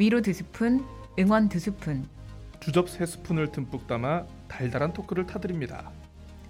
[0.00, 0.82] 위로 두 스푼,
[1.18, 2.08] 응원 두 스푼.
[2.58, 5.92] 주접 세 스푼을 듬뿍 담아 달달한 talk를 타드립니다.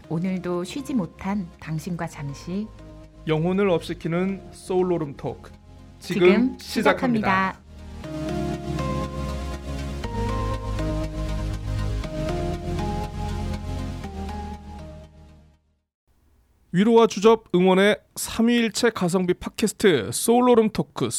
[0.08, 2.68] 오늘도 쉬지 못한 당신과 잠시
[3.26, 5.50] 영혼을 up시키는 소울로름 토크
[5.98, 7.56] 지금, 지금 시작합니다.
[7.56, 7.60] 시작합니다.
[16.70, 21.10] 위로와 주접 응원의 삼위일체 가성비 팟캐스트 소울로름 토크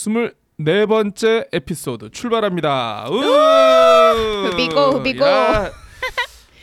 [0.66, 3.06] 24번째 에피소드 출발합니다.
[3.10, 4.48] 으!
[4.50, 5.26] 후비고, 후비고.
[5.26, 5.72] 야,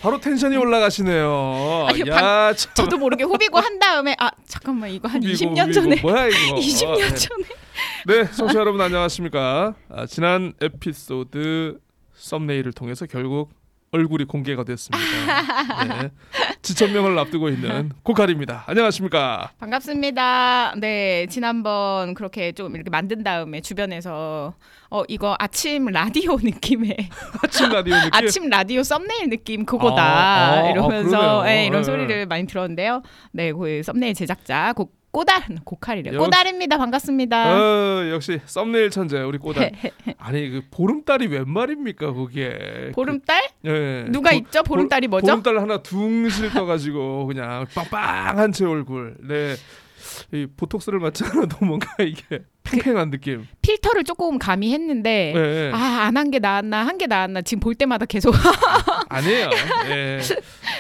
[0.00, 1.86] 바로 텐션이 올라가시네요.
[1.88, 2.72] 아니, 야, 참.
[2.74, 5.72] 저도 모르게 후비고 한 다음에 아 잠깐만 이거 한 후비고, 20년 후비고.
[5.72, 6.54] 전에 뭐야 이거?
[6.60, 7.14] 20년 어, 네.
[7.14, 7.44] 전에
[8.06, 9.74] 네, 청취자 여러분 안녕하십니까?
[9.90, 11.78] 아, 지난 에피소드
[12.14, 13.50] 썸네일을 통해서 결국
[13.90, 15.04] 얼굴이 공개가 됐습니다.
[15.84, 16.10] 네,
[16.60, 18.64] 지천명을 앞두고 있는 고칼입니다.
[18.66, 19.52] 안녕하십니까?
[19.58, 20.74] 반갑습니다.
[20.78, 24.52] 네 지난번 그렇게 좀 이렇게 만든 다음에 주변에서
[24.90, 26.96] 어 이거 아침 라디오 느낌의
[27.42, 28.10] 아침 라디오 느낌.
[28.12, 31.44] 아침 라디오 썸네일 느낌 그거다 아, 아, 이러면서 아.
[31.46, 31.84] 네, 이런 네.
[31.84, 33.02] 소리를 많이 들었는데요.
[33.32, 36.16] 네, 그 썸네일 제작자 고, 꼬달 고칼이래.
[36.16, 36.76] 꼬달입니다.
[36.76, 37.56] 반갑습니다.
[37.58, 39.72] 어, 역시 썸네일 천재 우리 꼬달.
[40.18, 42.92] 아니 그 보름달이 웬 말입니까 그게?
[42.94, 43.42] 보름달?
[43.62, 44.10] 그, 예.
[44.10, 44.62] 누가 보- 있죠?
[44.62, 45.26] 보름달이 뭐죠?
[45.26, 49.16] 보름달 하나 둥실 떠가지고 그냥 빵빵한 제 얼굴.
[49.20, 49.54] 네.
[50.32, 53.46] 이 보톡스를 맞지 않아도 뭔가 이게 팽팽한 느낌.
[53.62, 55.70] 필터를 조금 가미했는데 예, 예.
[55.72, 58.34] 아안 한 게 나았나 한 게 나았나 지금 볼 때마다 계속
[59.08, 59.50] 아니에요.
[59.90, 60.20] 예.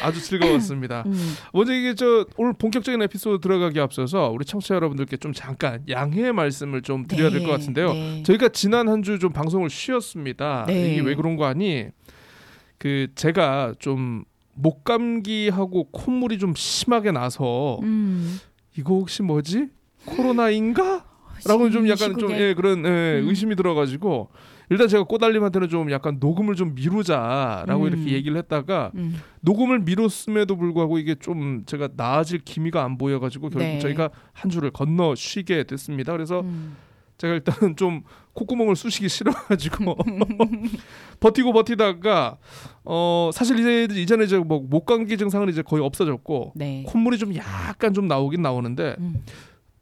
[0.02, 1.04] 아주 즐거웠습니다.
[1.06, 6.32] 음, 먼저 이게 저 오늘 본격적인 에피소드 들어가기 앞서서 우리 청취자 여러분들께 좀 잠깐 양해의
[6.32, 7.92] 말씀을 좀 드려야 될 것 같은데요.
[7.92, 8.22] 네.
[8.24, 10.64] 저희가 지난 한 주 좀 방송을 쉬었습니다.
[10.68, 10.92] 네.
[10.92, 11.86] 이게 왜 그런 거 아니?
[12.78, 14.24] 그 제가 좀
[14.54, 18.38] 목감기하고 콧물이 좀 심하게 나서 음.
[18.76, 19.66] 이거 혹시 뭐지?
[20.04, 21.04] 코로나인가?
[21.46, 22.30] 라고 좀이 약간 좀.
[22.32, 23.28] 예, 그런 예, 음.
[23.28, 24.30] 의심이 들어가지고
[24.70, 27.88] 일단 제가 꼬달님한테는 좀 약간 녹음을 좀 미루자라고 음.
[27.88, 29.16] 이렇게 얘기를 했다가 음.
[29.40, 33.78] 녹음을 미뤘음에도 불구하고 이게 좀 제가 나아질 기미가 안 보여가지고 결국 네.
[33.78, 36.12] 저희가 한 주를 건너 쉬게 됐습니다.
[36.12, 36.76] 그래서 음.
[37.18, 38.02] 제가 일단은 좀
[38.34, 39.96] 콧구멍을 쑤시기 싫어가지고
[41.18, 42.38] 버티고 버티다가
[42.84, 46.84] 어 사실 이제 이전에 이제 뭐 목감기 증상은 이제 거의 없어졌고 네.
[46.86, 49.24] 콧물이 좀 약간 좀 나오긴 나오는데 음.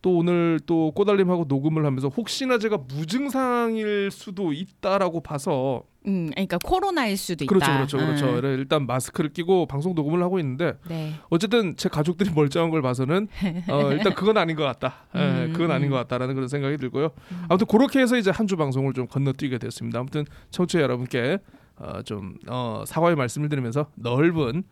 [0.06, 7.16] 또 오늘 또 꼬달림하고 녹음을 하면서 혹시나 제가 무증상일 수도 있다라고 봐서 음, 그러니까 코로나일
[7.16, 7.52] 수도 있다.
[7.52, 8.54] 그렇죠 그렇죠 그렇죠 음.
[8.56, 11.14] 일단 마스크를 끼고 방송 녹음을 하고 있는데 네.
[11.28, 13.26] 어쨌든 제 가족들이 멀쩡한 걸 봐서는
[13.68, 14.94] 어, 일단 그건 아닌 것 같다.
[15.16, 15.90] 예, 음, 그건 아닌 음.
[15.90, 17.10] 것 같다라는 그런 생각이 들고요.
[17.48, 19.98] 아무튼 그렇게 해서 이제 한 주 방송을 좀 건너뛰게 됐습니다.
[19.98, 21.38] 아무튼 청취자 여러분께
[21.78, 24.62] 어, 좀 어, 사과의 말씀을 드리면서 넓은 어,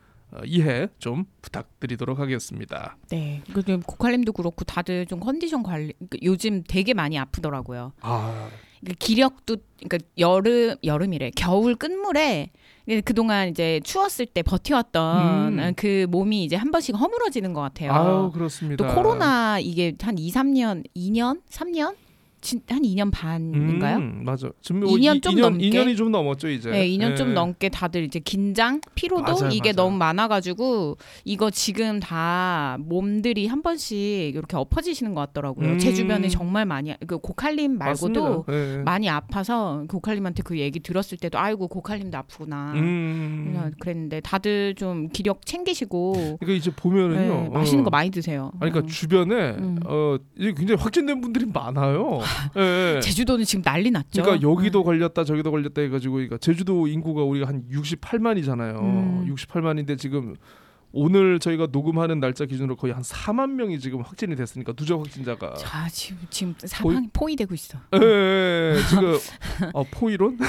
[0.45, 2.97] 이해 좀 부탁드리도록 하겠습니다.
[3.11, 3.43] 네.
[3.53, 7.93] 그리고 고칼님도 그렇고 다들 좀 컨디션 관리 그러니까 요즘 되게 많이 아프더라고요.
[8.01, 8.49] 아,
[8.85, 12.51] 그 기력도 그러니까 여름 여름이래 겨울 끝물에
[13.05, 15.73] 그동안 이제 추웠을 때 버텨왔던 음.
[15.75, 17.93] 그 몸이 이제 한 번씩 허물어지는 것 같아요.
[17.93, 18.87] 아유 그렇습니다.
[18.87, 21.97] 또 코로나 이게 한 2, 3년, 2년, 3년?
[22.45, 23.97] 진, 한 2년 반인가요?
[23.97, 24.51] 음, 맞아.
[24.61, 25.71] 지금 2년 좀 2년, 넘게?
[25.71, 26.71] 2년이 좀 넘었죠 이제.
[26.71, 27.15] 네, 2년 예.
[27.15, 29.89] 좀 넘게 다들 이제 긴장, 피로도 맞아요, 이게 맞아요.
[29.89, 35.71] 너무 많아가지고 이거 지금 다 몸들이 한 번씩 이렇게 엎어지시는 것 같더라고요.
[35.71, 35.79] 음.
[35.79, 38.45] 제 주변에 정말 많이 그 고칼님 말고도.
[38.51, 38.83] 예.
[38.85, 42.73] 많이 아파서 고칼님한테 그 얘기 들었을 때도 아이고 고칼님도 아프구나.
[42.75, 43.53] 음.
[43.53, 47.43] 그냥 그랬는데 다들 좀 기력 챙기시고 그러니까 이제 보면은요.
[47.45, 47.85] 네, 맛있는 어.
[47.85, 48.51] 거 많이 드세요.
[48.61, 48.87] 아니 그러니까 음.
[48.87, 49.79] 주변에 음.
[49.87, 52.21] 어 굉장히 확진된 분들이 많아요.
[52.57, 53.01] 예, 예.
[53.03, 54.23] 제주도는 지금 난리 났죠.
[54.23, 54.85] 그러니까 여기도 음.
[54.85, 58.81] 걸렸다 저기도 걸렸다 해가지고 그러니까 제주도 인구가 우리가 한 68만이잖아요.
[58.81, 59.35] 음.
[59.35, 60.37] 68만인데 지금
[60.97, 65.55] 오늘 저희가 녹음하는 날짜 기준으로 거의 한 4만 명이 지금 확진이 됐으니까 누적 확진자가.
[65.55, 67.79] 자 지금 지금 사방이 포위되고 있어.
[67.95, 68.83] 예, 예, 예.
[68.89, 69.19] 지금
[69.75, 70.39] 어, 포이론?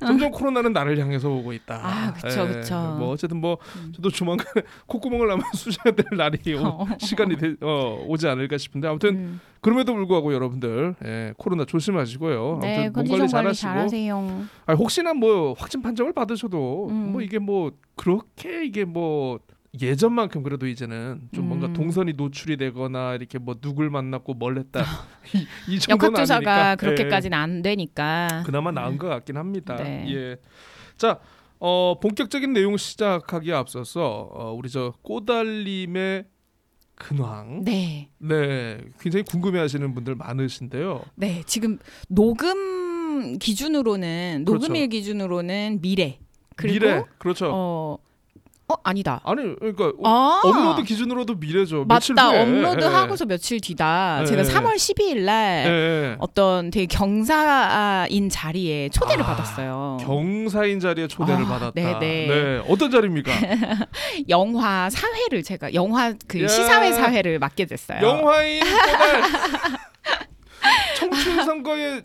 [0.00, 1.80] 점점 코로나는 나를 향해서 오고 있다.
[1.82, 2.96] 아, 예, 그쵸.
[2.98, 3.92] 뭐 어쨌든 뭐 음.
[3.94, 4.46] 저도 조만간
[4.86, 6.86] 콧구멍을 한번 쑤셔야 될 날이 오, 어.
[6.98, 9.40] 시간이 되, 어, 오지 않을까 싶은데 아무튼 음.
[9.60, 12.58] 그럼에도 불구하고 여러분들 예, 코로나 조심하시고요.
[12.62, 14.44] 네, 아무튼 몸 컨디션 관리 관리 잘하시고 잘하세요.
[14.66, 17.12] 아, 혹시나 뭐 확진 판정을 받으셔도 음.
[17.12, 19.40] 뭐 이게 뭐 그렇게 이게 뭐
[19.80, 21.72] 예전만큼 그래도 이제는 좀 뭔가 음.
[21.72, 24.80] 동선이 노출이 되거나 이렇게 뭐 누굴 만났고 뭘 했다
[25.34, 26.76] 이, 이 정도는 역학조사가.
[26.76, 28.28] 그렇게까지는 안 되니까.
[28.40, 29.76] 예, 그나마 나은 것 같긴 합니다.
[29.76, 30.06] 네.
[30.08, 30.36] 예.
[30.96, 31.20] 자,
[31.58, 36.24] 어, 본격적인 내용 시작하기에 앞서서 어, 우리 저 꼬달님의
[36.94, 37.62] 근황.
[37.64, 41.02] 네, 네, 굉장히 궁금해하시는 분들 많으신데요.
[41.14, 41.78] 네 지금
[42.08, 44.66] 녹음 기준으로는 그렇죠.
[44.66, 46.18] 녹음일 기준으로는 미래
[46.56, 47.50] 그리고 미래, 그렇죠.
[47.52, 47.98] 어
[48.68, 49.20] 어 아니다.
[49.24, 51.84] 아니 그러니까 아 업로드 기준으로도 미래죠.
[51.84, 52.30] 맞다.
[52.30, 52.40] 후에.
[52.42, 54.18] 업로드하고서 며칠 뒤다.
[54.22, 54.44] 예, 제가 예.
[54.44, 56.16] 3월 12일 날 예, 예.
[56.18, 59.98] 어떤 되게 경사인 자리에 초대를 아, 받았어요.
[60.00, 61.72] 경사인 자리에 초대를 아, 받았다.
[61.74, 62.00] 네네.
[62.00, 63.30] 네, 어떤 자리입니까?
[64.28, 66.48] 영화 사회를 제가 영화 그 야.
[66.48, 68.00] 시사회 사회를 맡게 됐어요.
[68.02, 68.62] 영화인
[70.96, 72.02] 청춘 선거의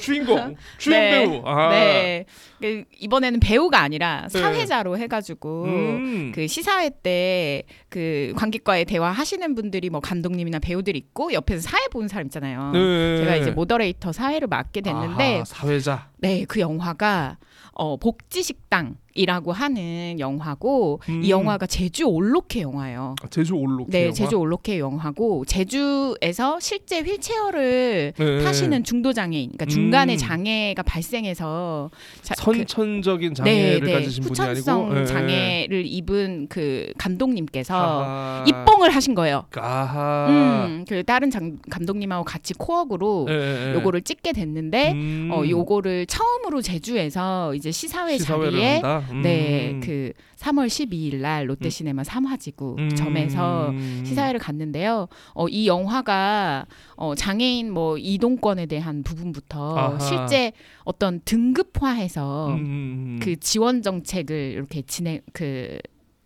[0.00, 1.10] 주, 인공 주연 네.
[1.10, 1.42] 배우.
[1.44, 1.70] 아.
[1.70, 2.24] 네.
[2.60, 6.32] 그 이번에는 배우가 아니라 사회자로 해가지고 음.
[6.34, 7.62] 그 시사회 때
[7.94, 12.72] 그 관객과의 대화 하시는 분들이 뭐 감독님이나 배우들 있고 옆에서 사회 보는 사람 있잖아요.
[12.72, 13.18] 네.
[13.18, 16.08] 제가 이제 모더레이터 사회를 맡게 됐는데 아하, 사회자.
[16.18, 17.36] 네, 그 영화가
[17.76, 21.22] 어, 복지 식당이라고 하는 영화고 음.
[21.24, 23.16] 이 영화가 제주 올로케 영화예요.
[23.30, 23.90] 제주 올록.
[23.90, 28.44] 네, 제주 올로케 영화고 제주에서 실제 휠체어를 네.
[28.44, 30.18] 타시는 중도 장애인, 그러니까 중간에 음.
[30.18, 31.90] 장애가 발생해서
[32.22, 35.06] 자, 그- 선천적인 장애를 가지신 분이 후천성 아니고 예, 예.
[35.06, 38.44] 장애를 입은 그 감독님께서 아하.
[38.46, 39.44] 입봉을 하신 거예요.
[39.56, 40.26] 아하.
[40.28, 43.74] 음, 그 다른 장, 감독님하고 같이 코업으로 예, 예, 예.
[43.74, 45.30] 요거를 찍게 됐는데 음.
[45.32, 48.82] 어 요거를 처음으로 제주에서 이제 시사회 자리에?
[49.10, 49.22] 음.
[49.22, 52.90] 네, 그 3월 12일 날 롯데시네마 삼화지구 음.
[52.90, 53.72] 점에서
[54.04, 55.08] 시사회를 갔는데요.
[55.34, 56.66] 어, 이 영화가
[56.96, 59.98] 어, 장애인 뭐 이동권에 대한 부분부터 아하.
[59.98, 60.52] 실제
[60.84, 63.20] 어떤 등급화해서 음, 음, 음.
[63.22, 65.78] 그 지원 정책을 이렇게 진행 그,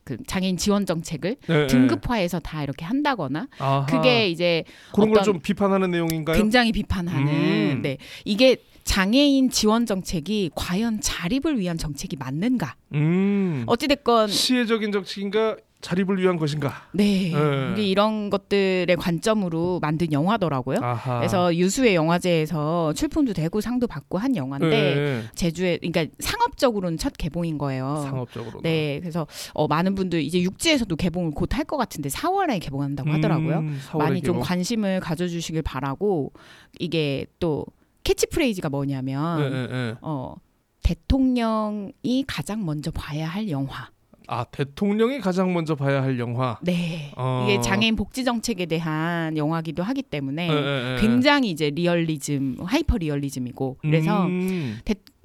[0.08, 1.66] 그 장애인 지원 정책을 예, 예.
[1.66, 3.84] 등급화해서 다 이렇게 한다거나 아하.
[3.84, 4.64] 그게 이제
[4.94, 6.34] 그런 걸 좀 비판하는 내용인가요?
[6.38, 7.28] 굉장히 비판하는
[7.76, 7.82] 음.
[7.82, 13.64] 네 이게 장애인 지원 정책이 과연 자립을 위한 정책이 맞는가 음.
[13.66, 16.72] 어찌됐건 시혜적인 정책인가 자립을 위한 것인가?
[16.92, 17.32] 네
[17.76, 17.82] 네.
[17.86, 20.78] 이런 것들의 관점으로 만든 영화더라고요.
[20.82, 21.18] 아하.
[21.18, 27.58] 그래서 유수의 영화제에서 출품도 되고 상도 받고 한 영화인데 예, 제주에 그러니까 상업적으로는 첫 개봉인
[27.58, 28.02] 거예요.
[28.04, 28.60] 상업적으로.
[28.62, 33.58] 네, 그래서 어, 많은 분들 이제 육지에서도 개봉을 곧 할 것 같은데 4월에 개봉한다고 하더라고요.
[33.58, 34.40] 음, 4월에 많이 좀 개봉.
[34.42, 36.32] 관심을 가져주시길 바라고
[36.80, 37.64] 이게 또
[38.04, 39.96] 캐치프레이즈가 뭐냐면 예.
[40.00, 40.34] 어
[40.82, 43.90] 대통령이 가장 먼저 봐야 할 영화.
[44.28, 46.58] 아 대통령이 가장 먼저 봐야 할 영화.
[46.62, 47.46] 네, 어.
[47.48, 51.00] 이게 장애인 복지 정책에 대한 영화기도 하기 때문에 예.
[51.00, 54.78] 굉장히 이제 리얼리즘, 하이퍼 리얼리즘이고 그래서 음.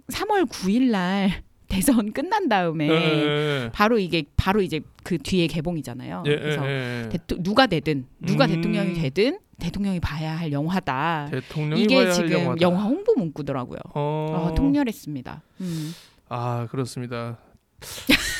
[0.07, 1.29] 3월 9일 날
[1.67, 6.23] 대선 끝난 다음에 예, 예, 바로 이게 바로 이제 그 뒤에 개봉이잖아요.
[6.27, 6.31] 예.
[6.31, 7.09] 예, 그래서 예, 예.
[7.09, 8.51] 대토, 누가 되든 누가 음.
[8.51, 11.27] 대통령이 되든 대통령이 봐야 할 영화다.
[11.29, 12.55] 대통령이 이게 지금.
[12.61, 13.79] 영화 홍보 문구더라고요.
[13.95, 14.49] 어.
[14.49, 15.41] 어, 통렬했습니다.
[15.61, 15.93] 음.
[16.29, 17.37] 아 그렇습니다.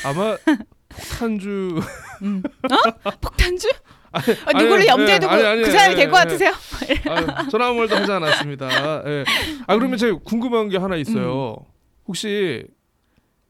[0.04, 0.36] 아마
[0.88, 1.80] 폭탄주
[2.22, 2.42] 음.
[2.70, 3.10] 어?
[3.20, 3.68] 폭탄주?
[4.12, 6.24] 아니, 어, 누구를 염두에 예, 두고 아니, 아니, 그 사람이 예, 될것 예.
[6.24, 6.52] 같으세요?
[7.10, 8.68] 아, 전화 아무 말도 하지 않았습니다.
[9.08, 9.24] 예.
[9.66, 11.56] 아 그러면 제가 궁금한 게 하나 있어요.
[11.58, 11.64] 음.
[12.06, 12.64] 혹시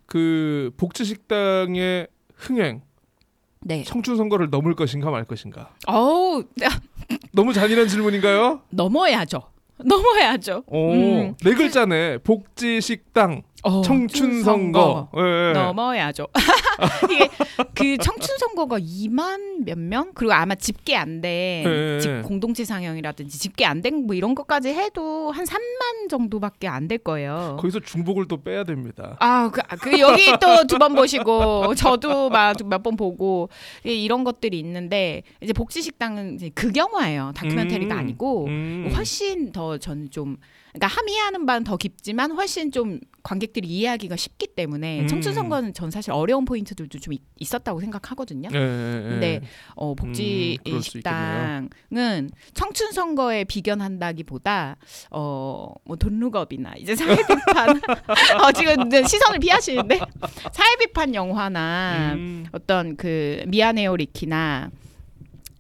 [0.07, 2.07] 그 복지 식당의
[2.37, 2.83] 흥행
[3.61, 3.83] 네.
[3.83, 5.75] 청춘 선거를 넘을 것인가 말 것인가?
[5.87, 6.45] 어우,
[7.33, 8.63] 너무 잔인한 질문인가요?
[8.71, 9.43] 넘어야죠.
[9.85, 10.63] 넘어야죠.
[10.67, 11.35] 오, 음.
[11.43, 12.19] 네 글자네.
[12.19, 15.09] 복지 식당 어, 청춘 선거.
[15.17, 15.53] 예, 예.
[15.53, 16.27] 넘어야죠.
[17.11, 17.29] 이게
[17.75, 20.11] 그 청춘 선거가 2만 몇 명?
[20.15, 21.21] 그리고 아마 집계 안된
[21.65, 22.01] 네.
[22.01, 26.99] 집 공동체 상영이라든지 집계 안 된 뭐 이런 것까지 해도 한 3만 정도밖에 안 될
[26.99, 27.57] 거예요.
[27.59, 29.17] 거기서 중복을 또 빼야 됩니다.
[29.21, 33.49] 아, 그, 아, 그 여기 또 두 번 보시고 저도 막 몇 번 보고
[33.87, 37.33] 이- 이런 것들이 있는데 이제 복지 식당은 이제 극영화예요.
[37.35, 38.93] 다큐멘터리가 음, 아니고 음.
[38.95, 40.37] 훨씬 더전좀
[40.75, 45.07] 그러니까 함의하는 바는 더 깊지만 훨씬 좀 관객들이 이해하기가 쉽기 때문에 음.
[45.07, 48.49] 청춘 선거는 전 사실 어려운 포인트들도 좀 있, 있었다고 생각하거든요.
[48.53, 49.09] 예, 예, 예.
[49.09, 49.41] 근데
[49.77, 54.77] 어, 복지 음, 그럴 수 식당은 청춘 선거에 비견한다기보다
[55.11, 57.81] 어뭐 돈룩업이나 이제 사회 비판
[58.43, 60.01] 어, 지금 시선을 피하시는데
[60.53, 62.47] 사회 비판 영화나 음.
[62.51, 64.71] 어떤 그 미아네오 리키나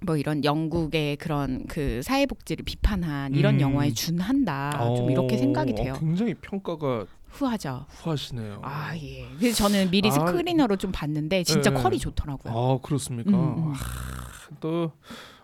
[0.04, 3.60] 뭐 이런 영국의 그런 그 사회복지를 비판한 이런 음.
[3.60, 5.94] 영화에 준한다 좀 이렇게 어, 생각이 돼요.
[5.94, 7.86] 어, 굉장히 평가가 후하죠.
[7.88, 8.60] 후하시네요.
[8.62, 9.26] 아 예.
[9.38, 10.12] 그래서 저는 미리 아.
[10.12, 11.82] 스크리너로 좀 봤는데 진짜 네.
[11.82, 12.52] 퀄이 좋더라고요.
[12.52, 13.30] 아 그렇습니까?
[13.30, 13.72] 음, 음.
[13.72, 14.92] 아, 또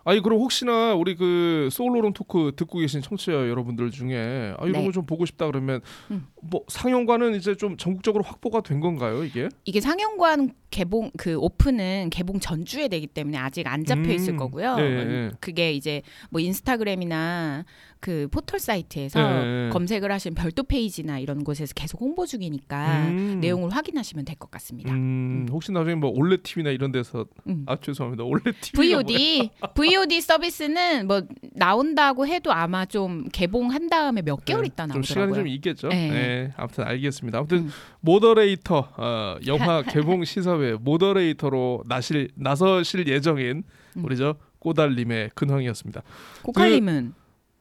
[0.03, 4.85] 아니 그럼 혹시나 우리 그 소울로론 토크 듣고 계신 청취자 여러분들 중에 아 이런 네.
[4.85, 6.27] 거 좀 보고 싶다 그러면 음.
[6.41, 9.47] 뭐 상영관은 이제 좀 전국적으로 확보가 된 건가요 이게?
[9.65, 14.11] 이게 상영관 개봉 그 오픈은 개봉 전주에 되기 때문에 아직 안 잡혀 음.
[14.11, 14.77] 있을 거고요.
[14.79, 15.31] 예, 예.
[15.41, 17.65] 그게 이제 뭐 인스타그램이나
[17.99, 19.69] 그 포털 사이트에서 예, 예.
[19.71, 23.39] 검색을 하신 별도 페이지나 이런 곳에서 계속 홍보 중이니까 음.
[23.41, 24.91] 내용을 확인하시면 될 것 같습니다.
[24.93, 27.63] 음, 혹시 나중에 뭐 올레 TV나 이런 데서 음.
[27.67, 31.21] 아 죄송합니다 올레 TV VOD, VOD VOD 서비스는 뭐
[31.53, 35.43] 나온다고 해도 아마 좀 개봉한 다음에 몇 개월 있다 네, 좀 시간이 나오더라고요.
[35.43, 35.89] 좀 있겠죠.
[35.89, 36.09] 네.
[36.31, 36.53] 네.
[36.55, 37.39] 아무튼 알겠습니다.
[37.39, 37.71] 아무튼 음.
[37.99, 43.63] 모더레이터 어, 영화 개봉 시사회 모더레이터로 나실 나서실 예정인
[43.97, 44.05] 음.
[44.05, 46.01] 우리 저 꼬달님의 근황이었습니다.
[46.43, 47.13] 고칼님은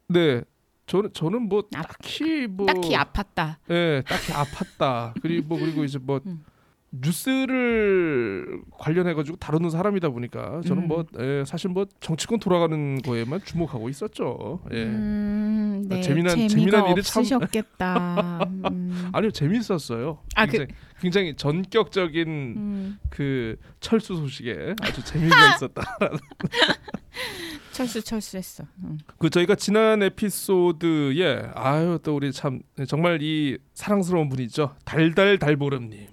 [0.09, 0.43] 네.
[0.87, 3.57] 저는 저는 뭐 아, 딱히 뭐 딱히 아팠다.
[3.71, 5.15] 예, 딱히 아팠다.
[5.23, 6.45] 그리고 뭐 그리고 이제 뭐 음.
[6.93, 10.89] 뉴스를 관련해 가지고 다루는 사람이다 보니까 저는 음.
[10.89, 14.61] 뭐 예, 사실 뭐 정치권 돌아가는 거에만 주목하고 있었죠.
[14.73, 14.83] 예.
[14.85, 18.49] 음, 네, 재미난- 재미난 일이 참- 없으셨겠다.
[18.71, 19.11] 음.
[19.13, 20.19] 아니요 재밌었어요.
[20.35, 25.83] 아, 그- 굉장히, 굉장히 전격적인 음, 그 철수 소식에 아주 재미가 있었다.
[27.73, 28.65] 철수 철수했어.
[28.85, 28.99] 음.
[29.19, 36.09] 그 저희가 지난 에피소드에 아유 또 우리 참 정말 이 사랑스러운 분이죠 달달 달보름님.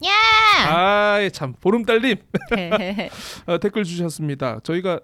[0.70, 2.15] 아이 참 보름달님
[3.48, 4.60] 어, 댓글 주셨습니다.
[4.63, 5.00] 저희가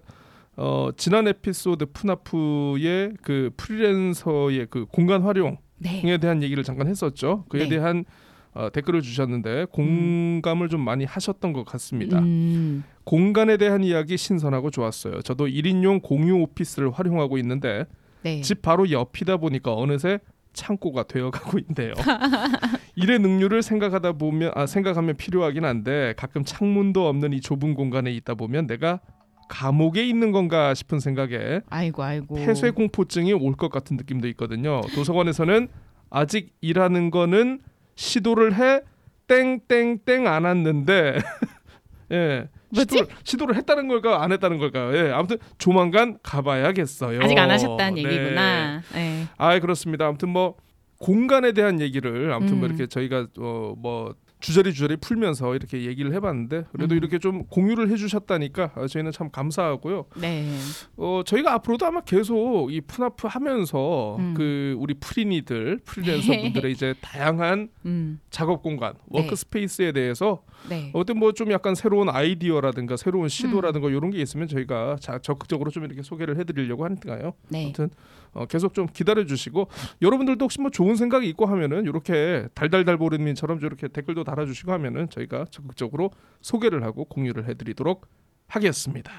[0.56, 6.18] 어, 지난 에피소드 푸나프의 그 프리랜서의 그 공간 활용 에 네.
[6.18, 7.44] 대한 얘기를 잠깐 했었죠.
[7.48, 7.68] 그에 네.
[7.68, 8.04] 대한
[8.54, 12.20] 어, 댓글을 주셨는데 공감을 좀 많이 하셨던 것 같습니다.
[12.20, 15.22] 음, 공간에 대한 이야기 신선하고 좋았어요.
[15.22, 17.84] 저도 1인용 공유 오피스를 활용하고 있는데
[18.22, 18.40] 네.
[18.40, 20.20] 집 바로 옆이다 보니까 어느새
[20.52, 21.94] 창고가 되어가고 있네요.
[22.94, 28.34] 일의 능률을 생각하다 보면 아 생각하면 필요하긴 한데 가끔 창문도 없는 이 좁은 공간에 있다
[28.34, 29.00] 보면 내가
[29.48, 32.36] 감옥에 있는 건가 싶은 생각에 아이고 아이고.
[32.36, 34.80] 폐쇄 공포증이 올 것 같은 느낌도 있거든요.
[34.94, 35.68] 도서관에서는
[36.08, 37.60] 아직 일하는 거는
[37.94, 38.80] 시도를 해
[39.26, 41.18] 땡땡땡 안 왔는데
[42.12, 42.48] 예.
[42.72, 44.92] 시도를, 시도를 했다는 걸까 안 했다는 걸까?
[44.94, 45.10] 예.
[45.12, 47.20] 아무튼 조만간 가봐야겠어요.
[47.22, 48.04] 아직 안 하셨다는 네.
[48.04, 48.82] 얘기구나.
[48.92, 49.26] 네.
[49.38, 50.06] 아 그렇습니다.
[50.06, 50.56] 아무튼 뭐
[50.98, 52.70] 공간에 대한 얘기를 아무튼 뭐 음.
[52.70, 56.98] 이렇게 저희가 어 뭐 주저리 주저리 풀면서 이렇게 얘기를 해봤는데 그래도 음.
[56.98, 60.04] 이렇게 좀 공유를 해주셨다니까 어, 저희는 참 감사하고요.
[60.20, 60.54] 네.
[60.98, 64.34] 어 저희가 앞으로도 아마 계속 이 푸나프 하면서 음.
[64.36, 68.20] 그 우리 프리니들 프리랜서 분들의 이제 다양한 음.
[68.30, 69.20] 작업 공간 네.
[69.20, 70.90] workspace에 대해서 네.
[70.92, 73.96] 어떤 뭐 좀 약간 새로운 아이디어라든가 새로운 시도라든가 음.
[73.96, 77.32] 이런 게 있으면 저희가 자, 적극적으로 좀 이렇게 소개를 해드리려고 하니까요.
[77.48, 77.64] 네.
[77.64, 77.90] 아무튼
[78.34, 79.68] 어, 계속 좀 기다려 주시고
[80.02, 86.10] 여러분들도 혹시 뭐 좋은 생각이 있고 하면은 이렇게 달달달보름님처럼 이렇게 댓글도 달아주시고 하면은 저희가 적극적으로
[86.40, 88.06] 소개를 하고 공유를 해드리도록
[88.48, 89.12] 하겠습니다.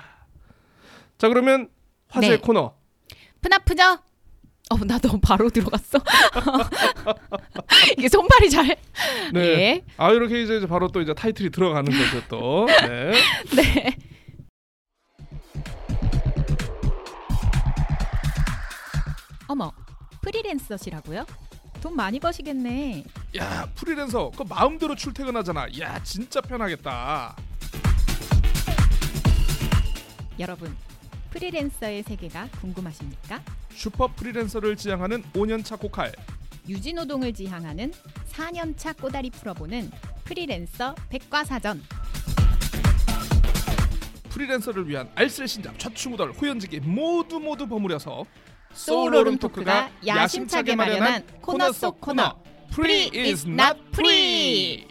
[1.17, 1.69] 자 그러면
[2.07, 2.37] 화제 네.
[2.37, 2.75] 코너
[3.41, 3.83] 푸나푸죠?
[4.71, 5.99] 어, 나 너무 바로 들어갔어.
[7.97, 8.75] 이게 손발이 잘.
[9.31, 9.39] 네.
[9.39, 9.85] 예.
[9.97, 12.65] 아 이렇게 이제 바로 또 이제 타이틀이 들어가는 거죠 또.
[12.65, 13.11] 네.
[13.55, 13.97] 네.
[19.47, 19.71] 어머,
[20.21, 21.25] 프리랜서시라고요?
[21.81, 23.03] 돈 많이 버시겠네.
[23.37, 25.67] 야 프리랜서 그 마음대로 출퇴근하잖아.
[25.79, 27.35] 야 진짜 편하겠다.
[30.39, 30.75] 여러분,
[31.29, 33.41] 프리랜서의 세계가 궁금하십니까?
[33.71, 36.11] 슈퍼 프리랜서를 지향하는 5년차 고칼.
[36.67, 37.93] 유지노동을 지향하는
[38.31, 39.91] 4년차 꼬다리 풀어보는
[40.23, 41.83] 프리랜서 백과사전.
[44.29, 48.25] 프리랜서를 위한 알쓸 신잡 좌충우돌 호연지기 모두 모두 버무려서
[48.75, 52.35] 소울오름 토크가 야심차게 마련한 코너 속 코너.
[52.71, 54.85] Free is not free.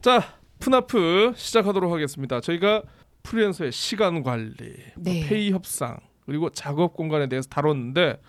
[0.00, 0.22] 자,
[0.58, 2.40] 푸나프 시작하도록 하겠습니다.
[2.40, 2.82] 저희가
[3.22, 4.54] 프리랜서의 시간 관리,
[4.96, 5.26] 네.
[5.28, 8.20] 페이 협상 그리고 작업 공간에 대해서 다뤘는데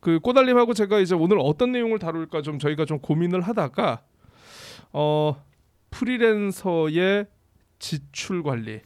[0.00, 4.02] 그 꼬달님하고 제가 이제 오늘 어떤 내용을 다룰까 좀 저희가 좀 고민을 하다가
[4.92, 5.42] 어
[5.90, 7.26] 프리랜서의
[7.78, 8.80] 지출 관리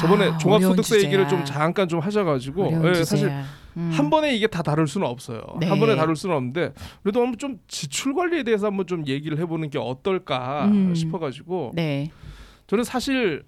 [0.00, 1.28] 저번에 아, 종합소득세 어려운 얘기를.
[1.28, 3.04] 좀 잠깐 좀 하셔가지고 예.
[3.04, 3.28] 사실
[3.76, 3.90] 음.
[3.92, 5.42] 한 번에 이게 다 다룰 수는 없어요.
[5.60, 5.66] 네.
[5.66, 9.70] 한 번에 다룰 수는 없는데 그래도 한번 좀 지출 관리에 대해서 한번 좀 얘기를 해보는
[9.70, 10.94] 게 어떨까 음.
[10.94, 12.10] 싶어가지고 네,
[12.66, 13.44] 저는 사실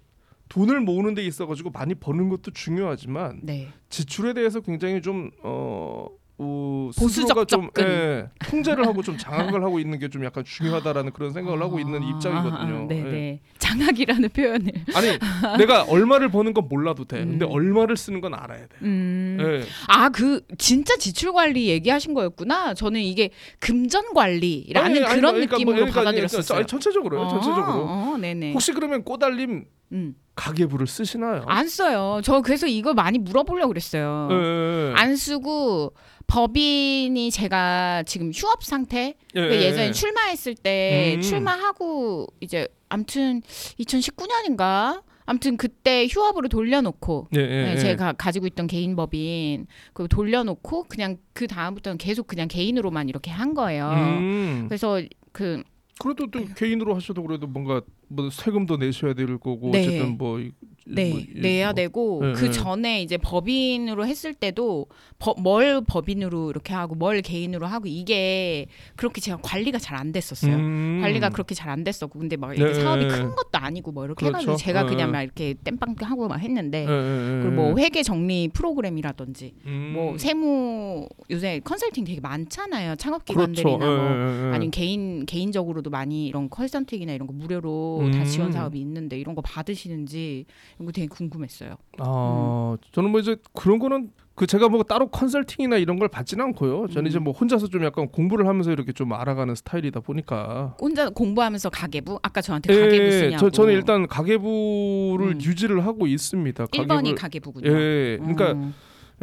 [0.47, 3.67] 돈을 모으는 데 있어가지고 많이 버는 것도 중요하지만 네.
[3.89, 6.07] 지출에 대해서 굉장히 좀 어.
[6.41, 7.69] 어, 보수적 좀.
[7.79, 12.01] 예, 통제를 하고 좀 장악을 하고 있는 게 좀 약간 중요하다라는 그런 생각을 하고 있는
[12.03, 12.87] 입장이거든요.
[12.87, 13.03] 네, 예.
[13.03, 13.39] 네.
[13.59, 14.71] 장학이라는 표현을.
[14.95, 17.19] 아니 내가 얼마를 버는 건 몰라도 돼.
[17.19, 17.51] 근데 음.
[17.51, 18.67] 얼마를 쓰는 건 알아야 돼.
[18.81, 19.37] 음.
[19.39, 19.63] 예.
[19.87, 22.73] 아, 그 진짜 지출 관리 얘기하신 거였구나.
[22.73, 23.29] 저는 이게
[23.59, 26.43] 금전 관리라는 아니, 아니, 그런 그러니까 뭐, 느낌으로 그러니까, 받아들였었어요.
[26.43, 27.29] 그러니까, 아니, 전체적으로요.
[27.29, 27.73] 전체적으로.
[27.85, 28.53] 어, 어, 네네.
[28.53, 30.15] 혹시 그러면 꼬달님 음.
[30.35, 31.43] 가계부를 쓰시나요?
[31.47, 32.21] 안 써요.
[32.23, 34.29] 저 그래서 이걸 많이 물어보려고 그랬어요.
[34.31, 34.93] 예, 예, 예.
[34.95, 35.93] 안 쓰고
[36.29, 39.91] 법인이 제가 지금 휴업 상태 예, 그 예, 예 전에 예.
[39.91, 41.21] 출마했을 때 음.
[41.21, 43.41] 출마하고 이제 암튼
[43.79, 47.77] 2019년인가 암튼 그때 휴업으로 돌려놓고 예, 예, 네, 예.
[47.77, 53.55] 제가 가지고 있던 개인 법인 그 돌려놓고 그냥 그 다음부터는 계속 그냥 개인으로만 이렇게 한
[53.55, 53.89] 거예요.
[53.89, 54.65] 음.
[54.67, 55.63] 그래서 그
[55.99, 59.81] 그래도 또 개인으로 하셔도 그래도 뭔가 뭐 세금도 내셔야 될 거고 네.
[59.81, 60.51] 어쨌든 뭐 이-
[60.91, 62.51] 네, 뭐 이- 내야 뭐- 되고 네, 그 네.
[62.51, 64.87] 전에 이제 법인으로 했을 때도
[65.19, 68.65] 법- 뭘 법인으로 이렇게 하고 뭘 개인으로 하고 이게
[68.95, 70.55] 그렇게 제가 관리가 잘 안 됐었어요.
[70.55, 70.99] 음.
[71.01, 72.79] 관리가 그렇게 잘 안 됐었고 근데 막 이렇게 네.
[72.81, 74.37] 사업이 큰 것도 아니고 뭐 이렇게 그렇죠.
[74.51, 74.89] 해가지고 제가 네.
[74.89, 77.41] 그냥 막 이렇게 땜빵 하고 막 했는데 예, 예, 예.
[77.43, 79.91] 그리고 뭐 회계 정리 프로그램이라든지 음.
[79.95, 83.51] 뭐 세무 요새 컨설팅 되게 많잖아요 창업 그렇죠.
[83.51, 84.53] 기관들이나 뭐 예, 예, 예.
[84.53, 88.25] 아니면 개인 개인적으로도 많이 이런 컨설팅이나 이런 거 무료로 다 음.
[88.25, 90.45] 지원 사업이 있는데 이런 거 받으시는지
[90.79, 91.75] 이런 거 되게 궁금했어요.
[91.99, 96.87] 아, 저는 뭐 이제 그런 거는 그 제가 뭐 따로 컨설팅이나 이런 걸 받지는 않고요.
[96.87, 97.07] 저는 음.
[97.07, 100.77] 이제 뭐 혼자서 좀 약간 공부를 하면서 이렇게 좀 알아가는 스타일이다 보니까.
[100.79, 103.37] 혼자 공부하면서 가계부 아까 저한테 가계부 예, 쓰냐고.
[103.37, 105.41] 저 저는 일단 가계부를 음.
[105.41, 106.65] 유지를 하고 있습니다.
[106.67, 107.69] 1번이 가계부를- 가계부군요.
[107.69, 108.73] 예, 그러니까 음.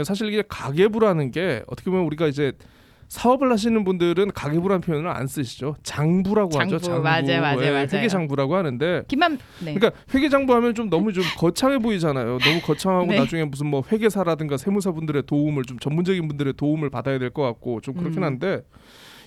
[0.04, 2.52] 사실 이게 가계부라는 게 어떻게 보면 우리가 이제
[3.08, 5.76] 사업을 하시는 분들은 가계부라는 표현을 안 쓰시죠.
[5.82, 6.78] 장부라고 하죠.
[6.78, 7.02] 장부.
[7.02, 7.86] 맞아요, 맞아요, 예, 맞아요.
[7.92, 9.74] 회계장부라고 하는데 김만 네.
[9.74, 12.38] 그러니까 회계장부 하면 좀 너무 좀 거창해 보이잖아요.
[12.38, 13.18] 너무 거창하고 네.
[13.18, 17.94] 나중에 무슨 뭐 회계사라든가 세무사분들의 도움을 좀 전문적인 분들의 도움을 받아야 될 것 같고 좀
[17.94, 18.24] 그렇긴 음.
[18.24, 18.62] 한데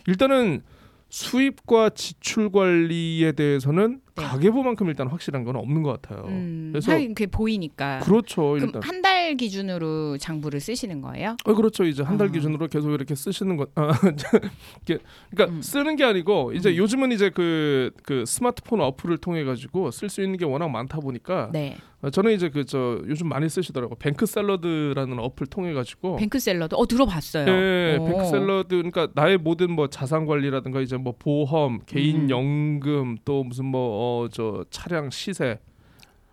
[0.07, 0.61] 일단은
[1.09, 4.25] 수입과 지출 관리에 대해서는 네.
[4.25, 6.25] 가계부만큼 일단 확실한 건 없는 것 같아요.
[6.27, 7.99] 음, 그래서 그게 보이니까.
[7.99, 8.57] 그렇죠.
[8.57, 11.37] 일단 한 달 기준으로 장부를 쓰시는 거예요?
[11.45, 11.85] 어 그렇죠.
[11.85, 12.31] 이제 한달 아.
[12.31, 13.69] 기준으로 계속 이렇게 쓰시는 것.
[13.75, 13.91] 아,
[14.83, 14.97] 이게
[15.29, 15.61] 그러니까 음.
[15.61, 16.75] 쓰는 게 아니고 이제 음.
[16.77, 21.49] 요즘은 이제 그 그 스마트폰 어플을 통해 가지고 쓸 수 있는 게 워낙 많다 보니까
[21.53, 21.75] 네.
[22.01, 23.95] 어, 저는 이제 그 저 요즘 많이 쓰시더라고.
[23.95, 27.47] 뱅크 샐러드라는 어플 통해 가지고 뱅크 샐러드 어 들어봤어요.
[27.47, 28.05] 예, 오.
[28.05, 32.29] 뱅크 샐러드 그러니까 나의 모든 뭐 자산 관리라든가 이제 뭐 보험, 개인 음.
[32.29, 33.79] 연금 또 무슨 뭐
[34.09, 35.59] 어 저 차량 시세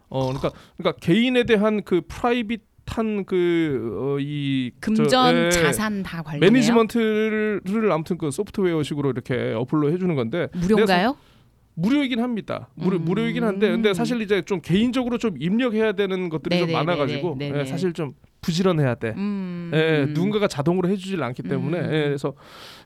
[0.08, 6.40] 어 그러니까 그러니까 개인에 대한 그 private한 그이 금전 자산 다 관리해요.
[6.52, 11.16] 매니지먼트를 아무튼 그 소프트웨어식으로 이렇게 어플로 해주는 건데 무료인가요?
[11.76, 12.68] 무료이긴 합니다.
[12.74, 13.04] 무료 음.
[13.04, 16.84] 무료이긴 한데 근데 사실 이제 좀 개인적으로 좀 입력해야 되는 것들이 좀 네네네네.
[16.86, 17.60] 많아가지고 네네.
[17.60, 19.12] 예, 사실 좀 부지런해야 돼.
[19.16, 19.70] 음.
[19.74, 21.84] 예, 누군가가 자동으로 해주질 않기 때문에 음.
[21.84, 22.32] 예, 그래서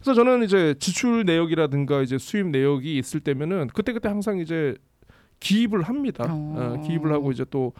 [0.00, 4.74] 그래서 저는 이제 지출 내역이라든가 이제 수입 내역이 있을 때면은 그때 그때 항상 이제
[5.38, 6.26] 기입을 합니다.
[6.28, 6.76] 어.
[6.78, 7.72] 어, 기입을 하고 이제 또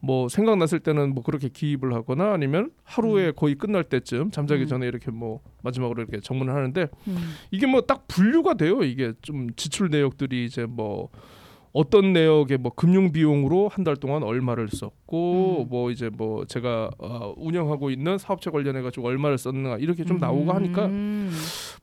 [0.00, 3.32] 뭐 생각났을 때는 뭐 그렇게 기입을 하거나 아니면 하루에 음.
[3.36, 4.66] 거의 끝날 때쯤 잠자기 음.
[4.68, 7.34] 전에 이렇게 뭐 마지막으로 이렇게 정문을 하는데 음.
[7.50, 8.82] 이게 뭐 딱 분류가 돼요.
[8.82, 11.08] 이게 좀 지출 내역들이 이제 뭐
[11.72, 15.68] 어떤 내역에 뭐 금융 비용으로 한 달 동안 얼마를 썼고 음.
[15.70, 20.52] 뭐 이제 뭐 제가 어, 운영하고 있는 사업체 관련해 가지고 얼마를 썼는가 이렇게 좀 나오고
[20.52, 21.30] 하니까 음.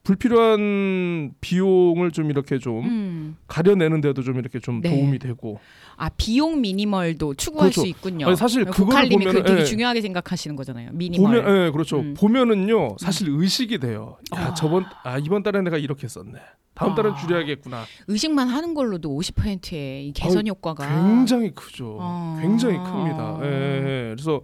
[0.07, 3.37] 불필요한 비용을 좀 이렇게 좀 음.
[3.47, 4.89] 가려내는데도 좀 이렇게 좀 네.
[4.89, 5.59] 도움이 되고
[5.97, 7.81] 아 비용 미니멀도 추구할 그렇죠.
[7.81, 8.27] 수 있군요.
[8.27, 9.65] 아니, 사실 그거를 고칼님이 보면은 그 되게 예.
[9.65, 10.91] 중요하게 생각하시는 거잖아요.
[10.93, 11.41] 미니멀.
[11.41, 12.13] 보면 예 그렇죠 음.
[12.17, 14.53] 보면은요 사실 의식이 돼요 야 아.
[14.53, 16.39] 저번 아 이번 달에 내가 이렇게 썼네
[16.77, 17.15] 다음 달은 아.
[17.15, 21.97] 줄여야겠구나 의식만 하는 걸로도 50%의 이 개선 효과가 굉장히 크죠.
[21.99, 22.37] 아.
[22.39, 23.39] 굉장히 큽니다.
[23.41, 24.13] 예, 예.
[24.15, 24.41] 그래서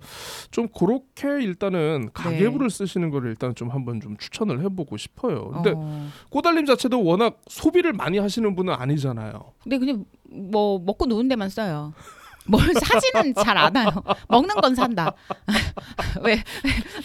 [0.50, 2.76] 좀 그렇게 일단은 가계부를 네.
[2.76, 5.50] 쓰시는 거를 일단 좀 한번 좀 추천을 해보고 싶어요.
[5.52, 6.08] 근데 어.
[6.30, 9.54] 꼬달림 자체도 워낙 소비를 많이 하시는 분은 아니잖아요.
[9.62, 11.94] 근데 그냥 뭐 먹고 노는 데만 써요.
[12.46, 13.90] 뭘 사지는 잘 않아요.
[14.28, 15.14] 먹는 건 산다.
[16.24, 16.44] 왜?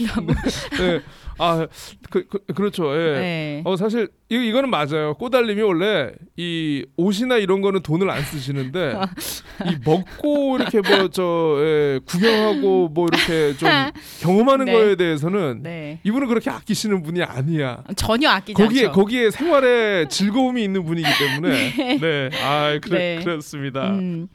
[0.01, 0.33] 왜 너무
[0.81, 1.01] 예.
[1.40, 1.66] 아,
[2.11, 2.92] 그, 그 그렇죠.
[2.96, 3.12] 예.
[3.18, 3.62] 네.
[3.64, 5.14] 어 사실 이 이거는 맞아요.
[5.14, 8.94] 꼬달림이 원래 이 옷이나 이런 거는 돈을 안 쓰시는데
[9.66, 13.68] 이 먹고 이렇게 뭐저 예, 구경하고 뭐 이렇게 좀
[14.20, 14.72] 경험하는 네.
[14.72, 16.01] 거에 대해서는 네.
[16.03, 17.85] 이분은 그렇게 아끼시는 분이 아니야.
[17.94, 18.92] 전혀 아끼지 거기에 않죠.
[19.01, 23.24] 거기에 생활에 즐거움이 있는 분이기 때문에 네, 아 그래 네.
[23.24, 23.90] 그렇습니다.
[23.90, 24.27] 음.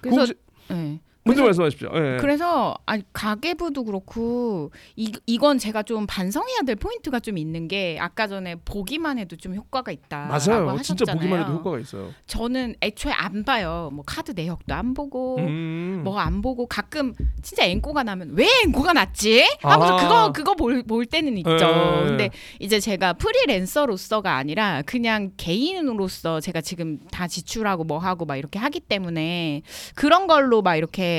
[0.00, 0.32] 그래서
[0.68, 1.00] 네.
[1.24, 1.90] 먼저 말씀하십시오.
[1.94, 2.16] 예.
[2.18, 8.26] 그래서 아니 가계부도 그렇고 이 이건 제가 좀 반성해야 될 포인트가 좀 있는 게 아까
[8.26, 10.26] 전에 보기만 해도 좀 효과가 있다.
[10.26, 10.78] 맞아요.
[10.82, 12.10] 진짜 보기만 해도 효과가 있어요.
[12.26, 13.90] 저는 애초에 안 봐요.
[13.92, 16.00] 뭐 카드 내역도 안 보고 음.
[16.04, 19.44] 뭐안 보고 가끔 진짜 앵꼬가 나면 왜 앵꼬가 났지?
[19.60, 20.02] 하면서 아.
[20.02, 21.50] 그거 그거 볼, 볼 때는 있죠.
[21.50, 22.06] 예.
[22.06, 22.30] 근데
[22.60, 28.80] 이제 제가 프리랜서로서가 아니라 그냥 개인으로서 제가 지금 다 지출하고 뭐 하고 막 이렇게 하기
[28.80, 29.60] 때문에
[29.94, 31.09] 그런 걸로 막 이렇게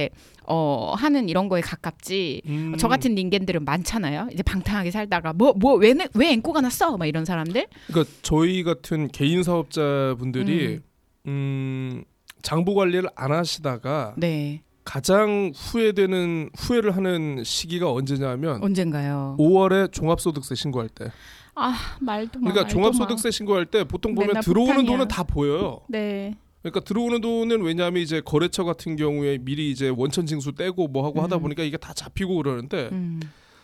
[0.47, 2.41] 어 하는 이런 거에 가깝지.
[2.47, 2.75] 음.
[2.77, 4.29] 저 같은 닌겐들은 많잖아요.
[4.33, 6.97] 이제 방탕하게 살다가 뭐 뭐왜왜 왜 앵꼬가 났어?
[6.97, 7.67] 막 이런 사람들.
[7.87, 10.79] 그러니까 저희 같은 개인 사업자분들이
[11.27, 12.03] 음.
[12.41, 14.61] 장부 관리를 안 하시다가 네.
[14.83, 19.35] 가장 후회되는 후회를 하는 시기가 언제냐면 언젠가요?
[19.39, 21.11] 5월에 종합소득세 신고할 때.
[21.53, 22.51] 아 말도 마.
[22.51, 24.91] 그러니까 종합소득세 신고할 때 보통 보면 들어오는 폭탄이야.
[24.91, 25.81] 돈은 다 보여요.
[25.81, 25.85] 마.
[25.89, 26.35] 네.
[26.61, 31.21] 그러니까 들어오는 돈은 왜냐하면 이제 거래처 같은 경우에 미리 이제 원천 징수 떼고 뭐 하고
[31.21, 31.41] 하다 음.
[31.41, 33.19] 보니까 이게 다 잡히고 그러는데 음.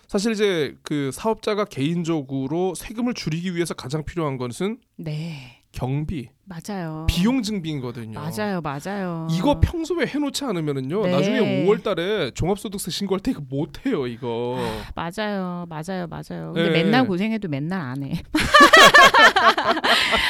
[0.07, 5.57] 사실 이제 그 사업자가 개인적으로 세금을 줄이기 위해서 가장 필요한 것은 네.
[5.73, 7.05] 경비, 맞아요.
[7.07, 8.19] 비용 증빙이거든요.
[8.19, 9.27] 맞아요, 맞아요.
[9.29, 11.11] 이거 평소에 해놓지 않으면은요 네.
[11.11, 14.57] 나중에 5월달에 종합소득세 신고할 때 이거 못해요 이거
[14.95, 16.53] 맞아요, 맞아요, 맞아요.
[16.53, 16.83] 근데 예.
[16.83, 18.23] 맨날 고생해도 맨날 안 해.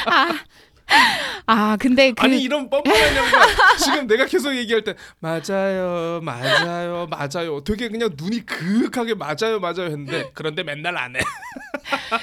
[0.06, 0.28] 아,
[1.46, 3.48] 아, 근데 그 아니 이런 뻔뻔한 양반
[3.78, 10.30] 지금 내가 계속 얘기할 때 맞아요 맞아요 맞아요 되게 그냥 눈이 그윽하게 맞아요 맞아요 했는데
[10.34, 11.20] 그런데 맨날 안 해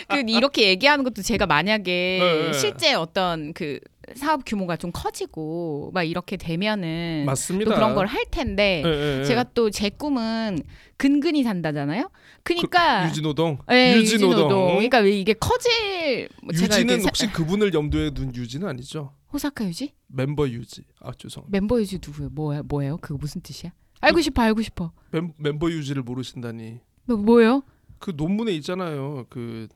[0.10, 2.54] 그 이렇게 얘기하는 것도 제가 만약에 네, 네.
[2.54, 3.80] 실제 어떤 그
[4.16, 9.20] 사업 규모가 좀 커지고 막 이렇게 되면은 맞습니다 또 그런 걸 할 텐데 예, 예,
[9.20, 9.24] 예.
[9.24, 10.60] 제가 또 제 꿈은
[10.98, 12.10] 근근히 산다잖아요.
[12.46, 14.32] 그러니까 유진노동 예, 유진노동.
[14.32, 14.68] 유진노동.
[14.76, 19.66] 그러니까 왜 이게 커질 뭐 유지는 이렇게 사- 혹시 그분을 염두에 둔 유지는 아니죠 호사카
[19.66, 19.92] 유지?
[20.08, 22.30] 멤버 유지 아 죄송 멤버 유지 누구예요?
[22.32, 22.98] 뭐야 뭐예요?
[22.98, 23.72] 그거 무슨 뜻이야?
[24.02, 24.92] 알고 싶어 알고 싶어.
[25.12, 27.64] 멤, 멤버 유지를 모르신다니 뭐 뭐예요?
[27.98, 29.68] 그 논문에 있잖아요 그그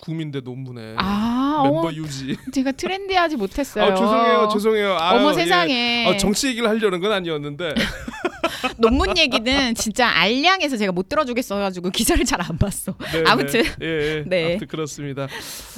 [0.00, 3.84] 국민대 논문에 아, 멤버 어머, 유지 제가 트렌디하지 못했어요.
[3.84, 5.34] 아 죄송해요 죄송해요 아유, 어머 예.
[5.34, 7.74] 세상에 아, 정치 얘기를 하려는 건 아니었는데
[8.78, 12.94] 논문 얘기는 진짜 알량해서 제가 못 들어주겠어가지고 기사를 잘 안 봤어.
[13.12, 13.62] 네, 아무튼.
[13.62, 13.86] 네, 예,
[14.18, 14.24] 예.
[14.26, 14.50] 네.
[14.50, 15.24] 아무튼 그렇습니다.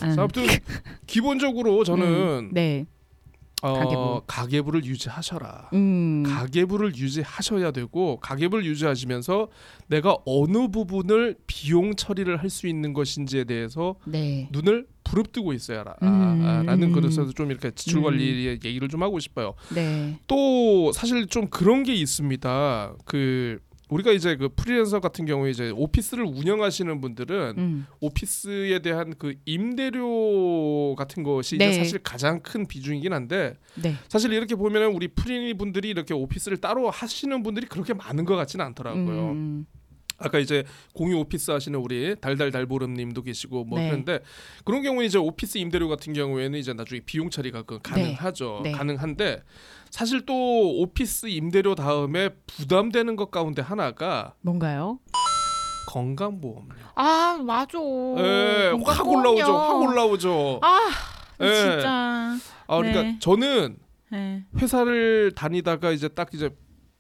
[0.02, 0.44] 아, 자, 아무튼
[1.06, 2.84] 기본적으로 저는 음, 네,
[3.62, 4.22] 어, 가계부.
[4.26, 5.70] 가계부를 유지하셔라.
[5.72, 9.48] 음, 가계부를 유지하셔야 되고 가계부를 유지하시면서
[9.88, 15.96] 내가 어느 부분을 비용 처리를 할 수 있는 것인지에 대해서 네, 눈을 부릅뜨고 있어야라.
[16.02, 16.92] 음, 아, 음.
[16.92, 19.54] 그래서 좀 이렇게 지출 관리의 얘기를 좀 하고 싶어요.
[19.74, 22.94] 네, 또 사실 좀 그런 게 있습니다.
[23.04, 29.34] 그 우리가 이제 그 프리랜서 같은 경우에 이제 오피스를 운영하시는 분들은 음, 오피스에 대한 그
[29.46, 31.70] 임대료 같은 것이 네.
[31.70, 36.58] 이제 사실 가장 큰 비중이긴 한데 네, 사실 이렇게 보면은 우리 프리니 분들이 이렇게 오피스를
[36.58, 39.30] 따로 하시는 분들이 그렇게 많은 것 같지는 않더라고요.
[39.30, 39.66] 음,
[40.18, 43.88] 아까 이제 공유 오피스 하시는 우리 달달달보름님도 계시고 뭐 네.
[43.88, 44.20] 그런데
[44.64, 48.60] 그런 경우에 이제 오피스 임대료 같은 경우에는 이제 나중에 비용 처리가 그 가능하죠.
[48.64, 48.72] 네.
[48.72, 49.42] 가능한데
[49.90, 50.34] 사실 또
[50.80, 54.98] 오피스 임대료 다음에 부담되는 것 가운데 하나가 뭔가요?
[55.86, 56.74] 건강보험료.
[56.96, 57.78] 아 맞아.
[58.18, 59.56] 예, 확 올라오죠.
[59.56, 60.60] 확 올라오죠.
[60.62, 60.90] 아
[61.40, 61.54] 예.
[61.54, 62.36] 진짜.
[62.66, 63.16] 아 그러니까 네.
[63.20, 63.78] 저는
[64.10, 66.50] 네, 회사를 다니다가 이제 딱 이제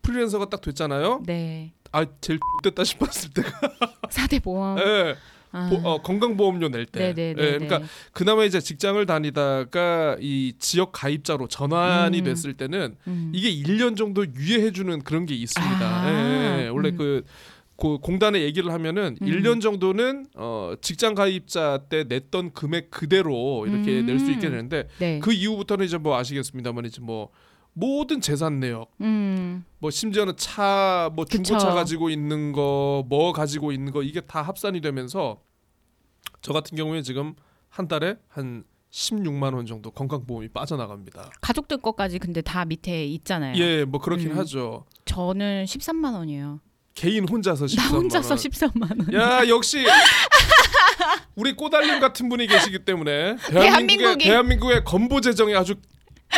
[0.02, 1.22] 프리랜서가 딱 됐잖아요.
[1.26, 1.74] 네.
[1.92, 3.50] 아 제일 됐다 싶었을 때가
[4.10, 4.78] 사대 보험.
[4.78, 5.14] 예,
[5.52, 5.68] 아.
[5.70, 7.14] 보- 어, 건강보험료 낼 때.
[7.16, 7.80] 예, 그러니까
[8.12, 12.24] 그나마 이제 직장을 다니다가 이 지역 가입자로 전환이 음.
[12.24, 13.32] 됐을 때는 음.
[13.34, 15.78] 이게 1년 정도 유예해 주는 그런 게 있습니다.
[15.80, 16.10] 아.
[16.10, 16.68] 예, 예.
[16.68, 16.96] 원래 음.
[16.96, 17.24] 그,
[17.76, 19.26] 그 공단에 얘기를 하면은 음.
[19.26, 24.06] 1년 정도는 어, 직장 가입자 때 냈던 금액 그대로 이렇게 음.
[24.06, 25.20] 낼수 있게 되는데 네.
[25.20, 27.30] 그 이후부터는 이제 뭐 아시겠습니다만 이제 뭐
[27.78, 29.64] 모든 재산 내역 음.
[29.78, 31.70] 뭐 심지어는 차 뭐 중고차.
[31.74, 35.40] 가지고 있는 거 뭐 가지고 있는 거 이게 다 합산이 되면서
[36.42, 37.34] 저 같은 경우에 지금
[37.68, 41.30] 한 달에 한 16만 원 정도 건강보험이 빠져나갑니다.
[41.40, 43.54] 가족들 것까지 근데 다 밑에 있잖아요.
[43.58, 44.38] 예, 뭐 그렇긴 음.
[44.38, 44.86] 하죠.
[45.04, 46.60] 저는 13만 원이에요.
[46.94, 48.38] 개인 혼자서 13만 나 혼자서 원.
[48.38, 49.12] 13만 원.
[49.14, 49.84] 야 역시
[51.36, 54.24] 우리 꼬달림 같은 분이 계시기 때문에 대한민국의 대한민국이.
[54.24, 55.74] 대한민국의 건보 재정이 아주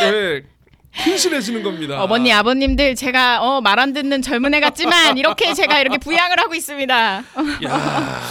[0.01, 0.43] 예,
[1.03, 2.03] 튼실해지는 겁니다.
[2.03, 6.53] 어머니 아버님들 제가 어, 말 안 듣는 젊은 애 같지만 이렇게 제가 이렇게 부양을 하고
[6.53, 7.23] 있습니다.
[7.63, 8.21] 야.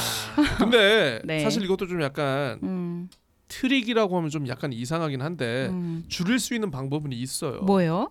[0.58, 1.40] 근데 네.
[1.40, 3.08] 사실 이것도 좀 약간 음,
[3.48, 6.04] 트릭이라고 하면 좀 약간 이상하긴 한데 음.
[6.08, 7.62] 줄일 수 있는 방법은 있어요.
[7.62, 8.10] 뭐요?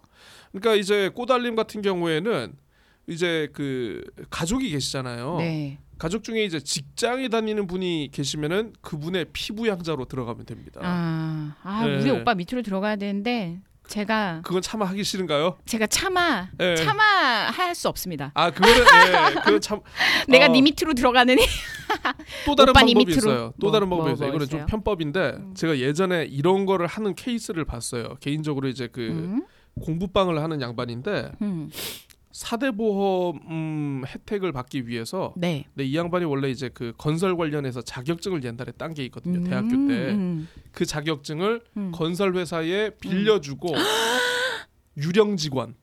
[0.52, 2.54] 그러니까 이제 꼬달림 같은 경우에는
[3.08, 5.38] 이제 그 가족이 계시잖아요.
[5.38, 5.78] 네.
[5.98, 10.82] 가족 중에 이제 직장에 다니는 분이 계시면은 그분의 피부 양자로 들어가면 됩니다.
[10.84, 12.02] 아, 아 네.
[12.02, 15.58] 우리 오빠 밑으로 들어가야 되는데 제가 그건 차마 하기 싫은가요?
[15.66, 16.76] 제가 차마 예.
[16.76, 17.04] 차마
[17.50, 18.32] 할 수 없습니다.
[18.34, 19.80] 아 그거는 예, 그건 참
[20.28, 21.36] 내가 어, 네 밑으로 들어가는
[22.46, 23.18] 또 다른 니 방법이 밑으로.
[23.18, 23.54] 있어요.
[23.60, 24.30] 또 뭐, 다른 뭐, 방법이 뭐 있어요.
[24.30, 24.66] 이거는 좀 있어요?
[24.68, 25.54] 편법인데 음.
[25.56, 28.16] 제가 예전에 이런 거를 하는 케이스를 봤어요.
[28.20, 29.44] 개인적으로 이제 그 음?
[29.82, 31.70] 공부방을 하는 양반인데 음.
[32.32, 35.66] 사대 보험 음, 혜택을 받기 위해서 네.
[35.74, 39.44] 근데 이 양반이 원래 이제 그 건설 관련해서 자격증을 옛날에 딴 게 있거든요.
[39.44, 41.92] 대학교 음, 때그 음, 자격증을 음.
[41.94, 43.74] 건설 회사에 빌려주고
[44.98, 45.76] 유령 직원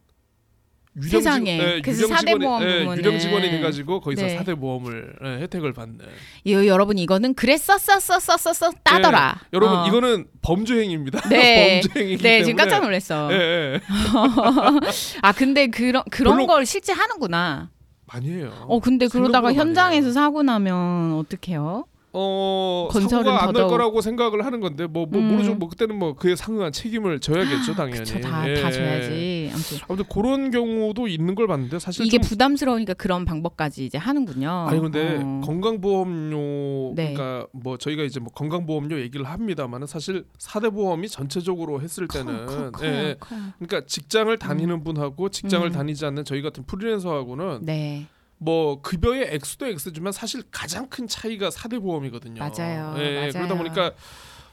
[1.03, 1.81] 세상에.
[1.83, 2.99] 그래서 유령 사대 보험 예, 부분을.
[2.99, 4.37] 유령 직원이 돼가지고 거기서 네.
[4.37, 5.99] 사대 보험을 예, 혜택을 받는.
[6.45, 9.39] 이 여러분 이거는 그랬었었었었어 따더라.
[9.45, 9.87] 예, 여러분 어.
[9.87, 11.29] 이거는 범죄 행위입니다.
[11.29, 11.81] 네.
[11.85, 12.45] 범죄 행위이기 네 때문에.
[12.45, 13.29] 지금 깜짝 놀랐어.
[13.33, 13.81] 예, 예.
[15.23, 17.71] 아 근데 그런 그런 별로- 걸 실제 하는구나.
[18.07, 18.53] 많이 해요.
[18.69, 20.13] 어 근데 그러다가 현장에서.
[20.13, 21.85] 사고 나면 어떡해요?
[22.19, 25.29] 어 건설은 사고가 안날 더더욱- 거라고 생각을 하는 건데 뭐, 뭐 음.
[25.29, 25.55] 모르죠.
[25.55, 27.99] 뭐 그때는 뭐 그에 상응한 책임을 져야겠죠, 당연히.
[27.99, 28.55] 그쵸 다, 예.
[28.55, 29.51] 다 줘야지.
[29.53, 34.49] 아무튼 아무튼 그런 경우도 있는 걸 봤는데 사실 이게 좀 부담스러우니까 그런 방법까지 이제 하는군요.
[34.69, 35.41] 아니 근데 어.
[35.45, 37.13] 건강보험료 네.
[37.13, 42.71] 그러니까 뭐 저희가 이제 뭐 건강보험료 얘기를 합니다만은 사실 사대 보험이 전체적으로 했을 때는 커,
[42.71, 43.17] 커, 예, 커요, 예.
[43.21, 43.41] 커요.
[43.59, 45.73] 그러니까 직장을 다니는 분하고 직장을 음.
[45.73, 48.07] 다니지 않는 저희 같은 프리랜서하고는 네,
[48.39, 52.39] 뭐 급여의 액수도 액수지만 사실 가장 큰 차이가 사대 보험이거든요.
[52.39, 52.95] 맞아요.
[52.99, 53.33] 예, 맞아요.
[53.33, 53.93] 그러다 보니까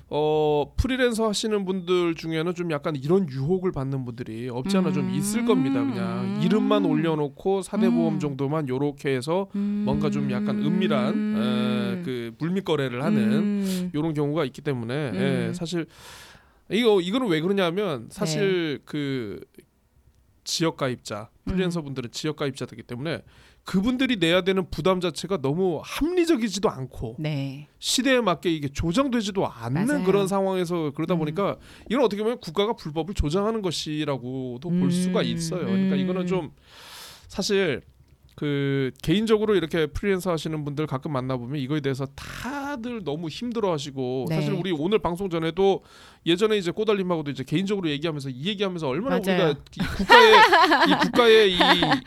[0.09, 5.45] 어 프리랜서 하시는 분들 중에는 좀 약간 이런 유혹을 받는 분들이 없지 않아 좀 있을
[5.45, 5.79] 겁니다.
[5.79, 6.41] 그냥 음.
[6.43, 8.19] 이름만 올려놓고 사대 보험 음.
[8.19, 9.83] 정도만 요렇게 해서 음.
[9.85, 13.91] 뭔가 좀 약간 은밀한 에, 그 물밑 거래를 하는 음.
[13.93, 15.15] 이런 경우가 있기 때문에 음.
[15.15, 15.87] 예, 사실
[16.69, 19.39] 이거 이거는 왜 그러냐면 사실 그
[20.43, 21.85] 지역 가입자 프리랜서 음.
[21.85, 23.23] 분들은 지역 가입자들이기 때문에
[23.65, 30.03] 그분들이 내야 되는 부담 자체가 너무 합리적이지도 않고 네, 시대에 맞게 이게 조정되지도 않는 맞아요.
[30.03, 31.19] 그런 상황에서 그러다 음.
[31.19, 31.57] 보니까
[31.89, 34.91] 이건 어떻게 보면 국가가 불법을 조장하는 것이라고도 볼 음.
[34.91, 35.65] 수가 있어요.
[35.65, 36.51] 그러니까 이거는 좀
[37.29, 37.81] 사실
[38.35, 44.35] 그 개인적으로 이렇게 프리랜서 하시는 분들 가끔 만나보면 이거에 대해서 다들 너무 힘들어하시고 네.
[44.35, 45.83] 사실 우리 오늘 방송 전에도
[46.25, 49.43] 예전에 이제 꼬달림하고도 이제 개인적으로 얘기하면서 이 얘기하면서 얼마나 맞아요.
[49.49, 50.33] 우리가 이 국가의
[50.87, 51.57] 이 국가의 이,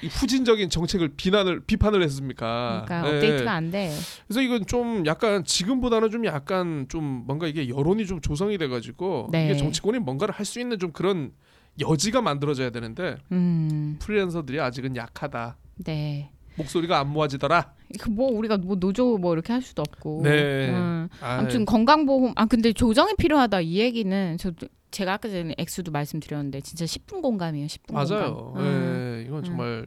[0.03, 2.85] 이 후진적인 정책을 비난을 비판을 했습니까?
[2.87, 3.15] 그러니까 예.
[3.17, 3.93] 업데이트가 안 돼.
[4.27, 9.45] 그래서 이건 좀 약간 지금보다는 좀 약간 좀 뭔가 이게 여론이 좀 조성이 돼가지고 네.
[9.47, 11.33] 이게 정치권이 뭔가를 할 수 있는 좀 그런
[11.81, 15.57] 여지가 만들어져야 되는데 음, 프리랜서들이 아직은 약하다.
[15.85, 16.31] 네.
[16.57, 17.75] 목소리가 안 모아지더라.
[18.11, 20.23] 뭐 우리가 뭐 노조 뭐 이렇게 할 수도 없고.
[20.25, 20.71] 네.
[20.71, 21.09] 음.
[21.21, 24.53] 아무튼 건강보험 아 근데 조정이 필요하다 이 얘기는 저
[24.91, 27.67] 제가 아까 전에 액수도 말씀드렸는데 진짜 10분 공감이에요.
[27.67, 28.35] 10분 맞아요.
[28.37, 28.63] 공감.
[28.65, 29.19] 음.
[29.21, 29.87] 예, 이건 정말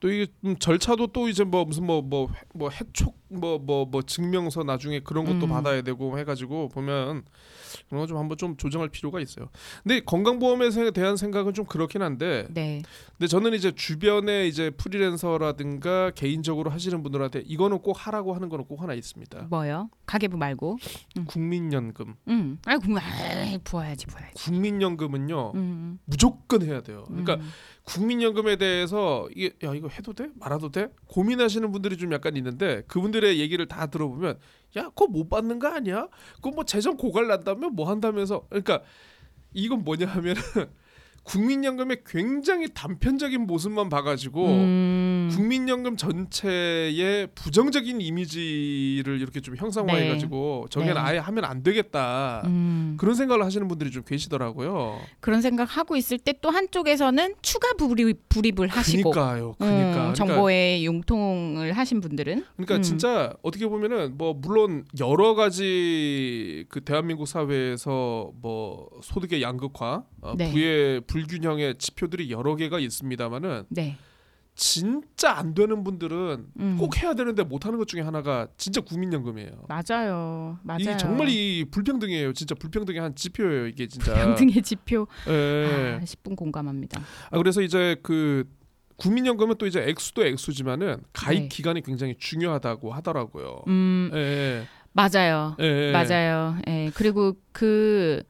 [0.00, 4.62] 또 이게 좀 절차도 또 이제 뭐 무슨 뭐 뭐 뭐 해촉 뭐 뭐뭐 증명서
[4.62, 5.48] 나중에 그런 것도 음.
[5.50, 7.24] 받아야 되고 해가지고 보면
[7.88, 9.48] 그런 거 좀 한번 좀 조정할 필요가 있어요.
[9.82, 12.82] 근데 건강보험에 대한 생각은 좀 그렇긴 한데 네.
[13.18, 18.82] 근데 저는 이제 주변에 이제 프리랜서라든가 개인적으로 하시는 분들한테 이거는 꼭 하라고 하는 거는 꼭
[18.82, 19.46] 하나 있습니다.
[19.50, 19.90] 뭐요?
[20.06, 20.78] 가계부 말고.
[21.26, 22.14] 국민연금.
[22.28, 22.58] 음.
[22.64, 24.34] 아이 국 아이, 부어야지 부어야지.
[24.44, 25.98] 국민연금은요 음.
[26.04, 27.04] 무조건 해야 돼요.
[27.08, 27.48] 그러니까 음.
[27.88, 30.28] 국민연금에 대해서 이게 야 이거 해도 돼?
[30.34, 30.88] 말아도 돼?
[31.06, 34.38] 고민하시는 분들이 좀 약간 있는데 그분들의 얘기를 다 들어보면
[34.76, 36.06] 야 그거 못 받는 거 아니야?
[36.36, 38.82] 그거 뭐 재정 고갈 난다면 뭐 한다면서 그러니까
[39.54, 40.42] 이건 뭐냐 하면은
[41.24, 45.07] 국민연금의 굉장히 단편적인 모습만 봐가지고 음.
[45.28, 50.98] 국민연금 전체의 부정적인 이미지를 이렇게 좀 형상화해 가지고 저게 네.
[50.98, 52.96] 아예 하면 안 되겠다 음.
[52.98, 54.98] 그런 생각을 하시는 분들이 좀 계시더라고요.
[55.20, 59.48] 그런 생각 하고 있을 때 또 한쪽에서는 추가 불입, 불입을 하시고 그니까요.
[59.48, 59.90] 음, 그니까.
[59.90, 62.82] 그러니까, 정보에 융통을 하신 분들은 그러니까 음.
[62.82, 70.52] 진짜 어떻게 보면은 뭐 물론 여러 가지 그 대한민국 사회에서 뭐 소득의 양극화, 어, 네.
[70.52, 73.96] 부의 불균형의 지표들이 여러 개가 있습니다만은 네.
[74.58, 76.76] 진짜 안 되는 분들은 음.
[76.80, 79.52] 꼭 해야 되는데 못 하는 것 중에 하나가 진짜 국민연금이에요.
[79.68, 80.58] 맞아요.
[80.64, 80.80] 맞아요.
[80.80, 82.32] 이 정말 이 불평등이에요.
[82.32, 83.68] 진짜 불평등의 한 지표예요.
[83.68, 84.12] 이게 진짜.
[84.14, 85.06] 평등의 지표.
[85.28, 85.98] 예.
[86.00, 87.00] 아, 10분 공감합니다.
[87.30, 88.50] 아 그래서 이제 그
[88.96, 91.48] 국민연금은 또 이제 액수도 액수지만은 가입 네.
[91.48, 93.62] 기간이 굉장히 중요하다고 하더라고요.
[93.68, 94.64] 음, 예.
[94.92, 95.54] 맞아요.
[95.60, 95.64] 예.
[95.64, 95.92] 예.
[95.92, 96.58] 맞아요.
[96.66, 96.90] 예.
[96.94, 98.24] 그리고 그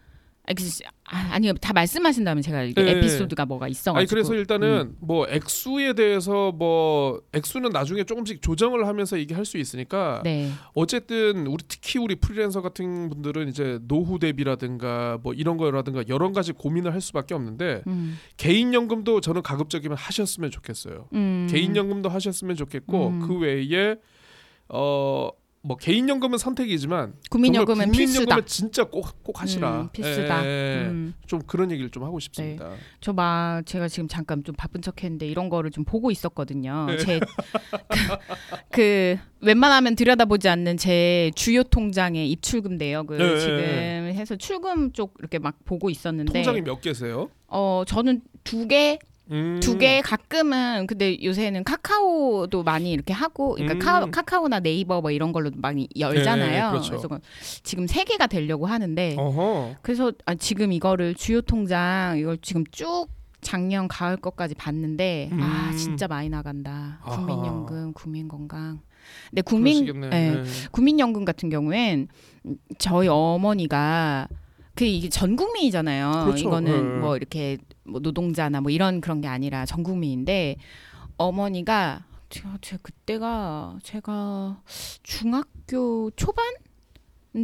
[0.48, 0.64] 아, 그,
[1.04, 1.52] 아, 아니요.
[1.54, 2.90] 다 말씀하신다면 제가 이게 예.
[2.92, 3.98] 에피소드가 뭐가 있어 가지고.
[3.98, 10.22] 아니 그래서 일단은 뭐 액수에 대해서 뭐 액수는 나중에 조금씩 조정을 하면서 얘기할 수 있으니까
[10.24, 10.50] 네.
[10.74, 16.52] 어쨌든 우리 특히 우리 프리랜서 같은 분들은 이제 노후 대비라든가 뭐 이런 거라든가 여러 가지
[16.52, 18.18] 고민을 할 수밖에 없는데 음.
[18.36, 21.08] 개인 연금도 저는 가급적이면 하셨으면 좋겠어요.
[21.12, 21.46] 음.
[21.50, 23.20] 개인 연금도 하셨으면 좋겠고 음.
[23.20, 23.96] 그 외에
[24.70, 25.30] 어
[25.60, 27.86] 뭐 개인연금은 선택이지만 국민연금은.
[27.90, 29.80] 국민연금은 진짜 꼭 꼭 하시라.
[29.82, 30.44] 음, 필수다.
[30.46, 31.14] 예, 음.
[31.26, 32.70] 좀 그런 얘기를 좀 하고 싶습니다.
[33.00, 36.86] 저막 제가 지금 잠깐 좀 바쁜 척했는데 이런 거를 좀 보고 있었거든요.
[36.86, 36.96] 네.
[36.98, 37.20] 제
[37.90, 38.16] 그,
[38.70, 43.38] 그 웬만하면 들여다보지 않는 제 주요 통장의 입출금 내역을 네.
[43.40, 47.30] 지금 해서 출금 쪽 이렇게 막 보고 있었는데 통장이 몇 개세요?
[47.48, 48.98] 어 저는 두 개
[49.30, 49.60] 음.
[49.62, 53.78] 두 개 가끔은 근데 요새는 카카오도 많이 이렇게 하고 그러니까 음.
[53.78, 56.64] 카, 카카오 나 네이버 뭐 이런 걸로 많이 열잖아요.
[56.64, 56.90] 네, 그렇죠.
[56.90, 57.20] 그래서
[57.62, 59.76] 지금 세 개가 되려고 하는데 어허.
[59.82, 63.06] 그래서 아, 지금 이거를 주요 통장 이걸 지금 쭉
[63.40, 65.76] 작년 가을 것까지 봤는데 아 음.
[65.76, 66.98] 진짜 많이 나간다.
[67.02, 67.16] 아하.
[67.24, 68.80] 국민연금, 국민건강.
[69.30, 69.86] 근데 국민.
[69.86, 70.42] 예, 네.
[70.72, 72.08] 국민연금 같은 경우엔
[72.78, 74.28] 저희 어머니가
[74.74, 76.24] 그 이게 전 국민이잖아요.
[76.26, 76.48] 그렇죠.
[76.48, 76.98] 이거는 네.
[77.00, 80.56] 뭐 이렇게 뭐 노동자나 뭐 이런 그런 게 아니라 전 국민인데
[81.16, 84.62] 어머니가 제가 제 그때가 제가
[85.02, 86.44] 중학교 초반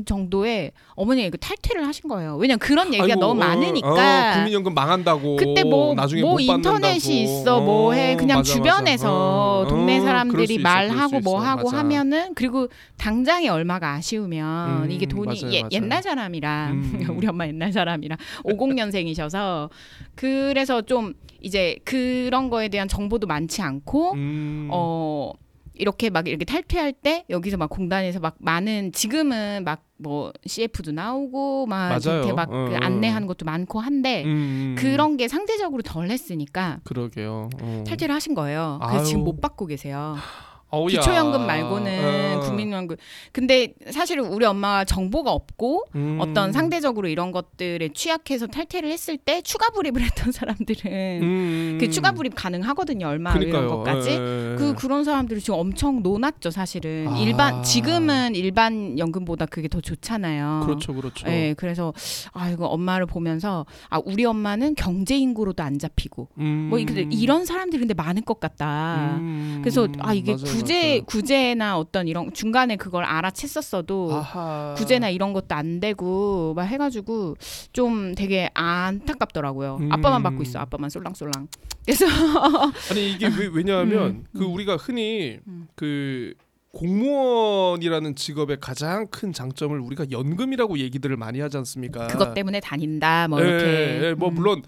[0.04, 2.36] 정도의 어머니가 그 탈퇴를 하신 거예요.
[2.36, 4.30] 왜냐면 그런 얘기가 아이고, 너무 어, 많으니까.
[4.32, 7.22] 어, 국민연금 망한다고 그때 뭐, 나중에 뭐못 인터넷이.
[7.22, 9.14] 있어 뭐해 어, 그냥 맞아, 주변에서 맞아.
[9.14, 11.38] 어, 동네 어, 사람들이 그럴 말하고 수뭐 있어.
[11.38, 11.78] 하고 맞아.
[11.78, 15.68] 하면은 그리고 당장에 얼마가 아쉬우면 음, 이게 돈이 맞아요, 예- 맞아요.
[15.72, 17.06] 옛날 사람이라 음.
[17.16, 19.68] 우리 엄마 옛날 사람이라 50년생이셔서
[20.14, 24.68] 그래서 좀 이제 그런 거에 대한 정보도 많지 않고 음.
[24.72, 25.32] 어
[25.74, 31.66] 이렇게 막 이렇게 탈퇴할 때 여기서 막 공단에서 막 많은 지금은 막 뭐 CF도 나오고
[31.66, 31.98] 막.
[32.04, 32.78] 이렇게 막 어, 그 어.
[32.80, 34.74] 안내하는 것도 많고 한데 음, 음.
[34.78, 37.48] 그런 게 상대적으로 덜 했으니까 그러게요.
[37.60, 37.84] 어.
[37.86, 38.78] 탈퇴를 하신 거예요.
[38.82, 39.06] 그래서 아유.
[39.06, 40.16] 지금 못 받고 계세요.
[40.74, 40.88] 어우야.
[41.00, 42.40] 기초연금 말고는 어.
[42.40, 42.96] 국민연금.
[43.32, 46.18] 근데 사실 우리 엄마가 정보가 없고 음.
[46.20, 51.78] 어떤 상대적으로 이런 것들에 취약해서 탈퇴를 했을 때 추가 불입을 했던 사람들은 음.
[51.80, 53.06] 그 추가 불입 가능하거든요.
[53.06, 53.62] 얼마 그러니까요.
[53.64, 54.10] 이런 것까지.
[54.10, 54.56] 예, 예.
[54.56, 57.06] 그 그런 사람들이 지금 엄청 논았죠, 사실은.
[57.08, 57.18] 아.
[57.18, 60.62] 일반 지금은 일반 연금보다 그게 더 좋잖아요.
[60.64, 61.28] 그렇죠, 그렇죠.
[61.28, 61.92] 예, 그래서
[62.32, 66.66] 아 이거 엄마를 보면서 아 우리 엄마는 경제 인구로도 안 잡히고 음.
[66.70, 69.16] 뭐 이런 사람들이 근데 많을 것 같다.
[69.18, 69.60] 음.
[69.62, 71.00] 그래서 아 이게 맞아요, 구제.
[71.00, 74.74] 구제나 어떤 이런 중간에 그걸 알아챘었어도 아하.
[74.76, 77.36] 구제나 이런 것도 안 되고 막 해가지고
[77.72, 79.78] 좀 되게 안타깝더라고요.
[79.80, 79.92] 음.
[79.92, 80.58] 아빠만 받고 있어.
[80.58, 81.48] 아빠만 쏠랑쏠랑.
[81.84, 82.06] 그래서
[82.90, 84.54] 아니 이게 왜, 왜냐하면 음, 그 음.
[84.54, 85.68] 우리가 흔히 음.
[85.74, 86.34] 그
[86.72, 92.08] 공무원이라는 직업의 가장 큰 장점을 우리가 연금이라고 얘기들을 많이 하지 않습니까?
[92.08, 93.28] 그것 때문에 다닌다.
[93.28, 93.64] 뭐 예, 이렇게.
[93.66, 94.34] 예, 예, 뭐 음.
[94.34, 94.62] 물론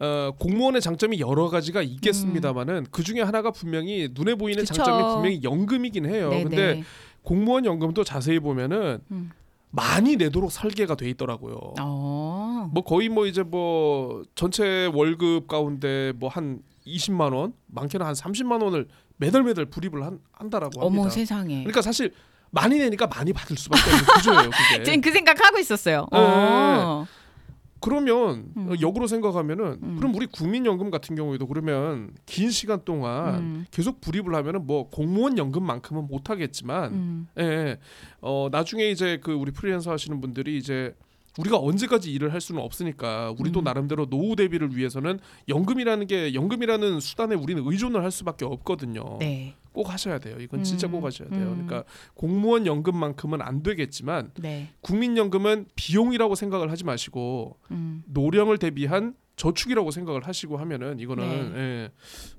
[0.00, 4.74] 어, 공무원의 장점이 여러 가지가 있겠습니다만은 그 중에 하나가 분명히 눈에 보이는 그쵸.
[4.74, 6.30] 장점이 분명히 연금이긴 해요.
[6.30, 6.44] 네네.
[6.44, 6.84] 근데
[7.22, 9.30] 공무원 연금도 자세히 보면은 음.
[9.72, 11.74] 많이 내도록 설계가 돼 있더라고요.
[11.80, 12.68] 어.
[12.72, 18.62] 뭐 거의 뭐 이제 뭐 전체 월급 가운데 뭐 한 20만 원, 많게는 한 30만
[18.62, 21.00] 원을 매달 매달 불입을 한, 한다라고 합니다.
[21.02, 21.58] 어머 세상에.
[21.58, 22.12] 그러니까 사실
[22.50, 24.82] 많이 내니까 많이 받을 수밖에 없는 구조예요, 그게.
[24.84, 26.06] 지금 그 생각 하고 있었어요.
[26.10, 26.18] 네.
[26.18, 27.06] 어.
[27.80, 28.74] 그러면 음.
[28.80, 29.96] 역으로 생각하면은 음.
[29.96, 33.66] 그럼 우리 국민연금 같은 경우에도 그러면 긴 시간 동안 음.
[33.70, 37.28] 계속 불입을 하면은 뭐 공무원 연금만큼은 못 하겠지만 음.
[37.38, 37.78] 예, 예.
[38.20, 40.94] 어 나중에 이제 그 우리 프리랜서 하시는 분들이 이제
[41.38, 43.64] 우리가 언제까지 일을 할 수는 없으니까 우리도 음.
[43.64, 49.18] 나름대로 노후 대비를 위해서는 연금이라는 게 연금이라는 수단에 우리는 의존을 할 수밖에 없거든요.
[49.18, 49.54] 네.
[49.72, 50.36] 꼭 하셔야 돼요.
[50.40, 50.92] 이건 진짜 음.
[50.92, 51.52] 꼭 하셔야 돼요.
[51.52, 51.66] 음.
[51.66, 54.68] 그러니까 공무원 연금만큼은 안 되겠지만 네.
[54.80, 58.02] 국민연금은 비용이라고 생각을 하지 마시고 음.
[58.06, 61.60] 노령을 대비한 저축이라고 생각을 하시고 하면은 이거는 네.
[61.60, 61.90] 예,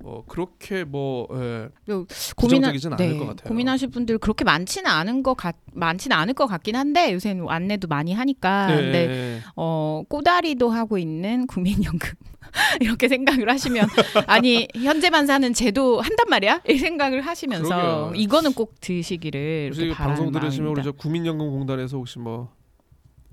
[0.04, 2.06] 어, 그렇게 뭐 예, 고민하,
[2.38, 3.48] 부정적이진 않을 것 같아요.
[3.48, 8.14] 고민하실 분들 그렇게 많지는 않은 것 같, 많지는 않을 것 같긴 한데 요새는 안내도 많이
[8.14, 8.72] 하니까.
[8.72, 9.42] 예, 근데 예.
[9.56, 12.12] 어 꼬다리도 하고 있는 국민연금
[12.82, 13.88] 이렇게 생각을 하시면
[14.28, 18.12] 아니 현재만 사는 제도 한단 말이야 이 생각을 하시면서 그러게요.
[18.16, 20.84] 이거는 꼭 드시기를 방송 들으시면 우리.
[20.84, 22.50] 저 국민연금공단에서 혹시 뭐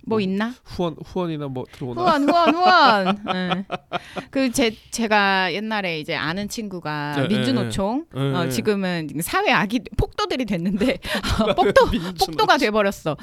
[0.08, 0.54] 뭐 있나?
[0.64, 2.00] 후원 후원이나 뭐 들어오나?
[2.00, 3.18] 후원 후원 후원.
[3.34, 3.64] 응.
[4.30, 8.48] 그제 제가 옛날에 이제 아는 친구가 네, 민주노총 예, 어, 예.
[8.50, 10.98] 지금은 사회 아기 폭도들이 됐는데
[11.56, 12.26] 폭도 민주노총.
[12.26, 13.12] 폭도가 돼버렸어.
[13.12, 13.16] 어,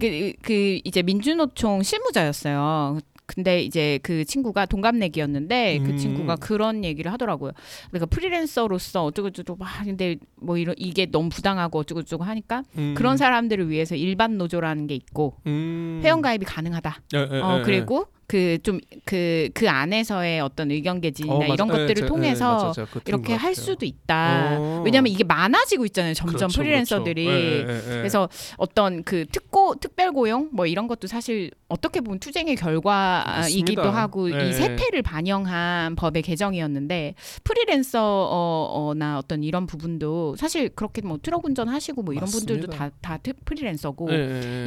[0.00, 2.98] 그, 그 이제 민주노총 실무자였어요.
[3.26, 5.84] 근데 이제 그 친구가 동갑내기였는데 음.
[5.84, 7.52] 그 친구가 그런 얘기를 하더라고요.
[7.90, 12.94] 그러니까 프리랜서로서 어쩌고저쩌고 막 근데 뭐 이런 이게 너무 부당하고 어쩌고저쩌고 하니까 음.
[12.96, 16.00] 그런 사람들을 위해서 일반 노조라는 게 있고 음.
[16.04, 17.02] 회원 가입이 가능하다.
[17.14, 21.44] 예, 예, 어 예, 그리고 그좀그그 안에서의 어떤 의견 개진이나 어.
[21.54, 23.54] 이런 예, 것들을 제- 예, 통해서 그거 들은 이렇게 것 할.
[23.56, 24.56] 수도 있다.
[24.58, 24.82] 어.
[24.84, 26.12] 왜냐하면 이게 많아지고 있잖아요.
[26.14, 27.24] 점점 그렇죠, 프리랜서들이.
[27.24, 27.72] 그렇죠.
[27.72, 27.96] 예, 예, 예.
[27.98, 33.82] 그래서 어떤 그 특고 특별 고용 뭐 이런 것도 사실 어떻게 보면 투쟁의 결과이기도.
[33.86, 34.48] 하고 예.
[34.48, 42.12] 이 세태를 반영한 법의 개정이었는데 프리랜서나 어떤 이런 부분도 사실 그렇게 뭐 트럭 운전하시고 뭐
[42.14, 42.96] 이런 분들도 맞습니다.
[43.00, 44.08] 다다 프리랜서고.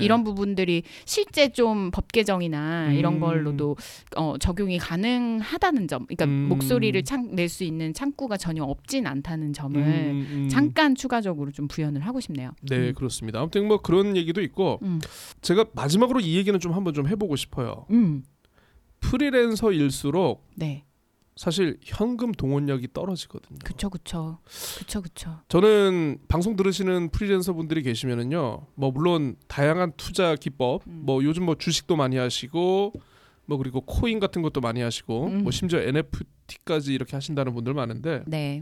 [0.02, 3.20] 이런 부분들이 실제 좀 법 개정이나 이런 음.
[3.20, 3.76] 걸로 도
[4.16, 6.48] 어, 적용이 가능하다는 점, 그러니까 음.
[6.50, 10.50] 목소리를 낼 수 있는 창구가 전혀 없진 않다는 점을 음, 음.
[10.50, 12.52] 잠깐 추가적으로 좀 부연을 하고 싶네요.
[12.70, 12.94] 네 음.
[12.94, 13.40] 그렇습니다.
[13.40, 15.00] 아무튼 뭐 그런 얘기도 있고 음.
[15.42, 17.86] 제가 마지막으로 이 얘기는 좀 한번 좀 해보고 싶어요.
[17.90, 18.24] 음.
[19.00, 20.84] 프리랜서일수록 네,
[21.36, 23.60] 사실 현금 동원력이 떨어지거든요.
[23.64, 24.40] 그쵸, 그쵸,
[24.78, 25.40] 그쵸, 그쵸.
[25.48, 31.04] 저는 방송 들으시는 프리랜서 분들이 계시면은요, 뭐 물론 다양한 투자 기법, 음.
[31.06, 32.92] 뭐 요즘 뭐 주식도 많이 하시고,
[33.50, 35.44] 뭐 그리고 코인 같은 것도 많이 하시고, 음.
[35.44, 38.62] 뭐 심지어 NFT까지 이렇게 하신다는 분들 많은데, 네,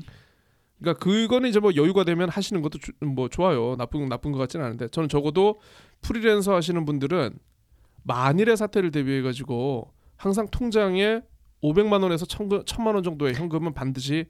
[0.79, 3.75] 그러니까 그거는 이제 뭐 여유가 되면 하시는 것도 주- 뭐 좋아요.
[3.77, 5.59] 나쁜 나쁜 것 같지는 않은데, 저는 적어도
[6.01, 7.37] 프리랜서 하시는 분들은
[8.03, 11.21] 만일의 사태를 대비해 가지고 항상 통장에
[11.61, 12.47] 500만 원에서 1000
[12.83, 14.25] 만 원 정도의 현금은 반드시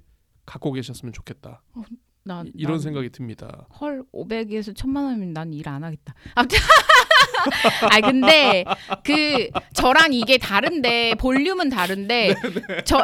[0.45, 1.61] 갖고 계셨으면 좋겠다.
[2.27, 3.67] 나 이런 난 생각이 듭니다.
[3.79, 6.13] 헐 500에서 1000만 원이면 난 일 안 하겠다.
[6.35, 6.57] 아무튼
[7.91, 8.65] 아 근데
[9.03, 12.35] 그 저랑 이게 다른데 볼륨은 다른데
[12.85, 13.01] 저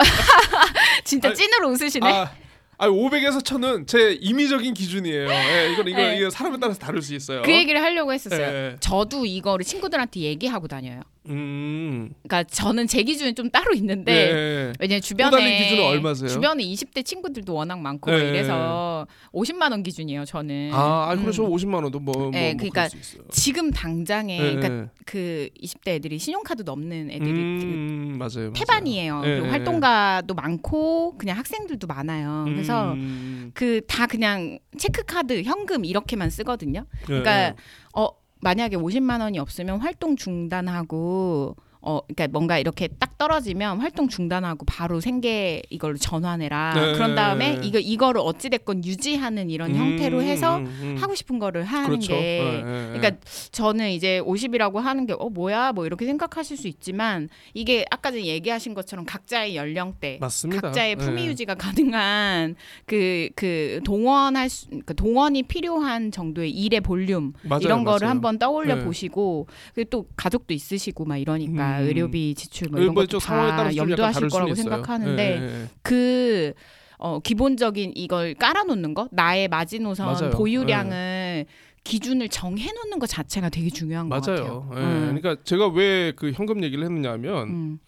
[1.04, 2.06] 진짜 아니, 찐으로 웃으시네.
[2.12, 2.32] 아,
[2.78, 5.30] 아 500에서 1000은 제 임의적인 기준이에요.
[5.30, 6.30] 예, 이건 이거 네.
[6.30, 7.42] 사람에 따라서 다를 수 있어요.
[7.44, 8.42] 그 얘기를 하려고 했었어요.
[8.42, 8.76] 예.
[8.80, 11.02] 저도 이거를 친구들한테 얘기하고 다녀요.
[11.30, 12.12] 음.
[12.24, 14.74] 그러니까 저는 제 기준이 좀 따로 있는데 네.
[14.80, 16.30] 왜냐면 주변에 기준은 얼마세요?
[16.30, 18.30] 주변에 20대 친구들도 워낙 많고 네.
[18.30, 20.26] 이래서 50만 원 기준이에요.
[20.26, 20.72] 저는.
[20.74, 21.22] 아, 아 음.
[21.22, 21.48] 그렇죠.
[21.48, 22.90] 50만 원도 뭐, 뭐, 네, 뭐 그러니까.
[23.30, 24.90] 지금 당장에 네, 그러니까 네.
[25.06, 28.34] 그 20대 애들이 신용카드 없는 애들이 그 음, 맞아요.
[28.34, 28.54] 맞아요.
[28.54, 29.22] 태반이에요.
[29.22, 29.52] 네, 그리고 네.
[29.52, 32.46] 활동가도 많고 그냥 학생들도 많아요.
[32.48, 36.86] 그래서 음, 그다 그냥 체크카드, 현금 이렇게만 쓰거든요.
[37.02, 37.56] 네, 그러니까 네.
[37.96, 38.08] 어
[38.44, 41.56] 만약에 50만 원이 없으면 활동 중단하고
[41.86, 46.74] 어 그러니까 뭔가 이렇게 딱 떨어지면 활동 중단하고 바로 생계 이걸로 전환해라.
[46.76, 46.94] 네.
[46.94, 50.98] 그런 다음에 이거 이거를 어찌 됐건 유지하는 이런 음, 형태로 해서 음, 음.
[51.00, 52.14] 하고 싶은 거를 하는 그렇죠.
[52.14, 53.00] 게 네, 네, 네.
[53.00, 53.12] 그러니까
[53.52, 58.26] 저는 이제 50이라고 하는 게 어 뭐야 뭐 이렇게 생각하실 수 있지만 이게 아까 전에
[58.26, 60.62] 얘기하신 것처럼 각자의 연령대 맞습니다.
[60.62, 61.28] 각자의 품위 네.
[61.28, 62.56] 유지가 가능한
[62.86, 68.10] 그그 동원할 수 그러니까 동원이 필요한 정도의 일의 볼륨 맞아요, 이런 거를 맞아요.
[68.10, 68.84] 한번 떠올려 네.
[68.84, 71.88] 보시고 그리고 또 가족도 있으시고 막 이러니까 음.
[71.88, 74.56] 의료비 지출 뭐 네, 이런 뭐 것도 다 염두하실 거라고.
[74.56, 75.68] 생각하는데 네, 네, 네.
[75.82, 76.54] 그
[76.98, 80.30] 어, 기본적인 이걸 깔아놓는 거 나의 마지노선 맞아요.
[80.32, 81.46] 보유량을
[81.84, 84.38] 기준을 정해놓는 것 자체가 되게 중요한 것 맞아요.
[84.42, 84.70] 같아요.
[84.76, 85.02] 예, 음.
[85.18, 87.80] 그러니까 제가 왜 그 현금 얘기를 했느냐면 음,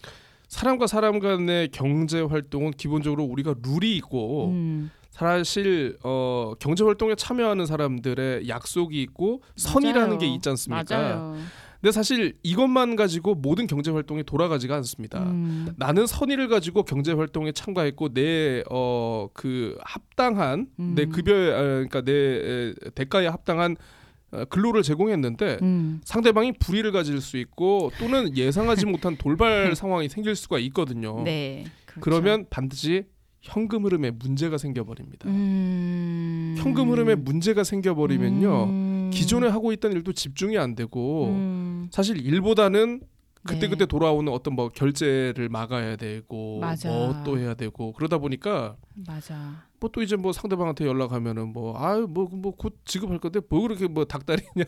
[0.49, 7.65] 사람과 사람 간의 경제 활동은 기본적으로 우리가 룰이 있고 음, 사실 어, 경제 활동에 참여하는
[7.65, 10.19] 사람들의 약속이 있고 선이라는 맞아요.
[10.19, 10.97] 게 있지 않습니까?
[10.97, 11.37] 맞아요.
[11.85, 15.21] 근데 사실 이것만 가지고 모든 경제 활동이 돌아가지가 않습니다.
[15.21, 21.09] 음, 나는 선의를 가지고 경제 활동에 참가했고 내 어 그 합당한 내 음.
[21.11, 23.75] 급여 어, 그러니까 내 에, 대가에 합당한
[24.31, 30.35] 어, 근로를 제공했는데 음, 상대방이 불의를 가질 수 있고 또는 예상하지 못한 돌발 상황이 생길
[30.35, 31.21] 수가 있거든요.
[31.23, 31.65] 네.
[31.85, 31.99] 그렇죠.
[32.01, 33.03] 그러면 반드시
[33.41, 35.29] 현금 흐름에 문제가 생겨버립니다.
[35.29, 38.65] 음, 현금 흐름에 문제가 생겨버리면요
[39.05, 43.01] 음, 기존에 하고 있던 일도 집중이 안 되고 음, 사실 일보다는
[43.43, 43.67] 그때 네.
[43.69, 46.59] 그때 돌아오는 어떤 뭐 결제를 막아야 되고.
[46.85, 48.75] 뭐 또 해야 되고 그러다 보니까
[49.07, 49.63] 맞아.
[49.79, 54.65] 뭐 또 이제 뭐 상대방한테 연락하면은 뭐 아유 뭐뭐곧 지급할 건데 뭐 그렇게 뭐 닭다리냐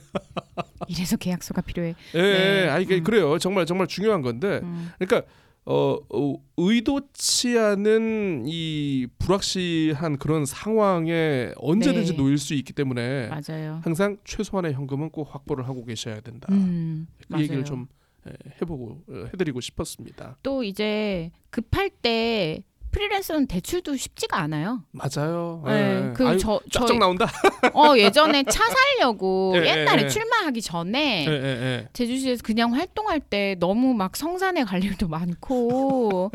[0.87, 1.95] 이래서 계약서가 필요해.
[2.13, 2.63] 예, 네.
[2.65, 2.69] 예.
[2.69, 3.03] 아 이게 음.
[3.03, 5.27] 그래요 정말 정말 중요한 건데 음, 그러니까
[5.69, 12.17] 어, 어 의도치 않은 이 불확실한 그런 상황에 언제든지 네.
[12.17, 13.81] 놓일 수 있기 때문에 맞아요.
[13.83, 16.47] 항상 최소한의 현금은 꼭 확보를 하고 계셔야 된다.
[16.51, 17.43] 음, 그 맞아요.
[17.43, 17.87] 얘기를 좀
[18.27, 20.37] 예, 해보고 어, 해드리고 싶었습니다.
[20.41, 24.83] 또 이제 급할 때 프리랜서는 대출도 쉽지가 않아요.
[24.91, 25.63] 맞아요.
[25.65, 26.13] 네, 예.
[26.13, 27.27] 그 아유, 저, 저, 쫙쫙 나온다.
[27.73, 30.09] 어 예전에 차 살려고 예, 옛날에 예, 예.
[30.09, 31.87] 출마하기 전에 예, 예, 예.
[31.93, 36.31] 제주시에서 그냥 활동할 때 너무 막 성산에 갈 일도 많고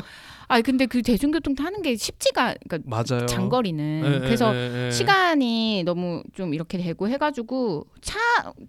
[0.53, 3.25] 아 근데 그 대중교통 타는 게 쉽지가 그러니까 맞아요.
[3.27, 4.91] 장거리는 예, 예, 그래서 예, 예.
[4.91, 8.19] 시간이 너무 좀 이렇게 되고 해가지고 차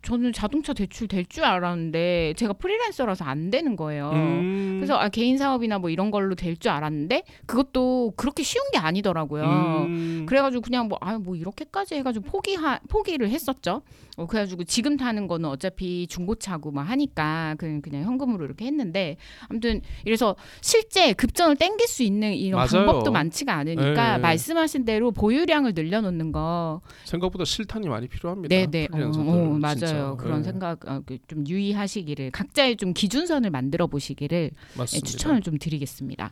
[0.01, 4.11] 저는 자동차 대출 될 줄 알았는데 제가 프리랜서라서 안 되는 거예요.
[4.13, 4.75] 음.
[4.79, 9.43] 그래서 아, 개인 사업이나 뭐 이런 걸로 될 줄 알았는데 그것도 그렇게 쉬운 게 아니더라고요.
[9.87, 10.25] 음.
[10.27, 13.81] 그래가지고 그냥 뭐아뭐 이렇게까지 해가지고 포기하 포기를 했었죠.
[14.17, 19.17] 어, 그래가지고 지금 타는 거는 어차피 중고차고 막 하니까 그냥 그냥 현금으로 이렇게 했는데
[19.49, 22.85] 아무튼 이래서 실제 급전을 땡길 수 있는 이런 맞아요.
[22.85, 24.21] 방법도 많지가 않으니까 네.
[24.21, 28.53] 말씀하신 대로 보유량을 늘려놓는 거 생각보다 실탄이 많이 필요합니다.
[28.55, 30.15] 네네 어, 프리랜서들, 어, 맞아요 진짜.
[30.19, 34.85] 그런 예, 생각 어, 그좀 유의하시기를 각자의 좀 기준선을 만들어 보시기를 예.
[34.85, 36.31] 추천을 좀 드리겠습니다.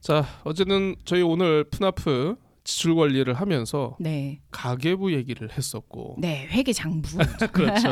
[0.00, 6.16] 자 어쨌든 저희 오늘 푸나프 지출 관리를 하면서 네, 가계부 얘기를 했었고.
[6.18, 7.18] 네 회계 장부,
[7.52, 7.88] 그렇죠.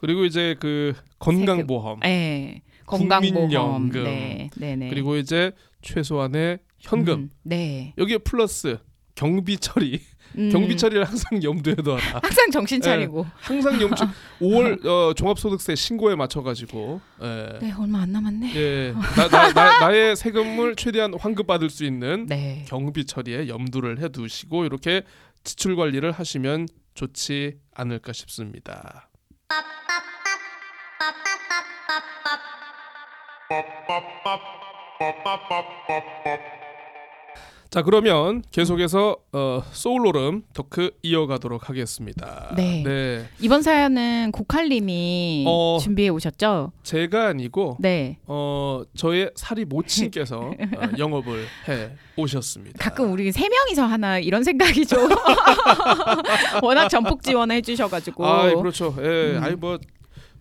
[0.00, 2.00] 그리고 이제 그 건강보험.
[2.00, 4.04] 네 건강보험, 국민연금.
[4.04, 4.88] 네, 네, 네.
[4.88, 5.50] 그리고 이제
[5.82, 7.14] 최소한의 현금.
[7.14, 8.78] 음, 네, 여기에 플러스
[9.16, 10.00] 경비 처리
[10.38, 11.98] 음, 경비 처리를 항상 염두에 둬라.
[12.22, 13.26] 항상 정신 차리고.
[13.36, 14.04] 항상 염치
[14.40, 17.58] 5월 어, 종합소득세 신고에 맞춰가지고 예.
[17.60, 18.54] 네, 얼마 안 남았네.
[18.54, 18.92] 예.
[19.16, 24.66] 나, 나, 나, 나의 세금을 최대한 환급 받을 수 있는 네, 경비 처리에 염두를 해두시고
[24.66, 25.02] 이렇게
[25.42, 29.08] 지출 관리를 하시면 좋지 않을까 싶습니다.
[37.76, 42.54] 자 그러면 계속해서 어, 소울로름 토크 이어가도록 하겠습니다.
[42.56, 43.26] 네.
[43.38, 45.76] 이번 사연은 고칼님이 어.
[45.78, 46.72] 준비해 오셨죠?
[46.82, 48.16] 제가 아니고 네.
[48.26, 52.78] 어 저의 사리 모친께서 어, 영업을 해 오셨습니다.
[52.82, 55.10] 가끔 우리 세 명이서 하나 이런 생각이 좀
[56.64, 58.94] 워낙 전폭 지원해 주셔가지고 아 그렇죠.
[59.00, 59.42] 예, 음.
[59.42, 59.78] 아니 뭐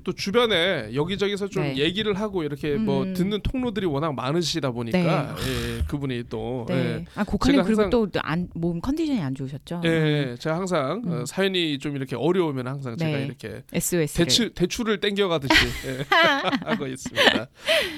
[0.05, 1.77] 또 주변에 여기저기서 좀 네.
[1.77, 3.13] 얘기를 하고 이렇게 뭐 음.
[3.15, 6.75] 듣는 통로들이 워낙 많으시다 보니까 예, 그분이 또 네.
[6.75, 9.81] 예, 아 고카님 제가 그리고 항상- 또안몸 컨디션이 안 좋으셨죠?
[9.83, 11.25] 예, 제가 항상 어, 음.
[11.25, 13.25] 사연이 좀 이렇게 어려우면 항상 제가 네.
[13.25, 14.13] 이렇게 SOS.
[14.17, 15.53] 대출 대출을 땡겨가듯이
[15.87, 16.05] 예,
[16.69, 17.47] 하고 있습니다.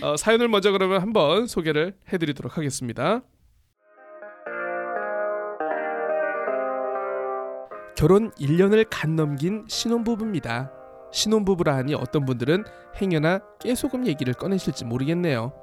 [0.04, 3.22] 어, 사연을 먼저 그러면 한번 소개를 해드리도록 하겠습니다.
[7.98, 10.72] 결혼 1년을 간 넘긴 신혼부부입니다.
[11.12, 12.66] 신혼부부라 하니 어떤 분들은
[13.02, 15.54] 행여나 깨소금 얘기를 꺼내실지 모르겠네요.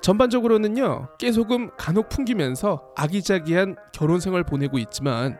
[0.00, 5.38] 전반적으로는요 깨소금 간혹 풍기면서 아기자기한 결혼 생활 보내고 있지만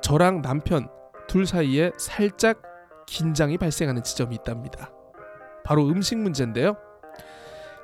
[0.00, 0.88] 저랑 남편
[1.26, 2.62] 둘 사이에 살짝
[3.06, 4.90] 긴장이 발생하는 지점이 있답니다.
[5.64, 6.76] 바로 음식 문제인데요.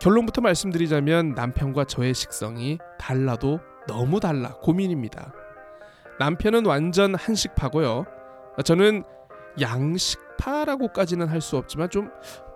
[0.01, 5.33] 결론부터 말씀드리자면 남편과 저의 식성이 달라도 너무 달라 고민입니다.
[6.19, 8.05] 남편은 완전 한식파고요.
[8.64, 9.05] 저는
[9.61, 12.11] 양식파라고까지는 할 수 없지만 좀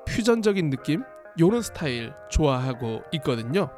[0.06, 1.04] 퓨전적인 느낌
[1.38, 3.70] 요런 스타일 좋아하고 있거든요.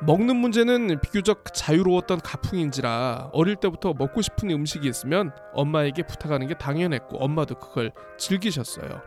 [0.00, 7.18] 먹는 문제는 비교적 자유로웠던 가풍인지라 어릴 때부터 먹고 싶은 음식이 있으면 엄마에게 부탁하는 게 당연했고
[7.18, 9.00] 엄마도 그걸 즐기셨어요.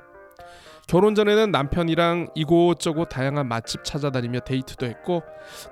[0.87, 5.23] 결혼 전에는 남편이랑 이곳저곳 다양한 맛집 찾아다니며 데이트도 했고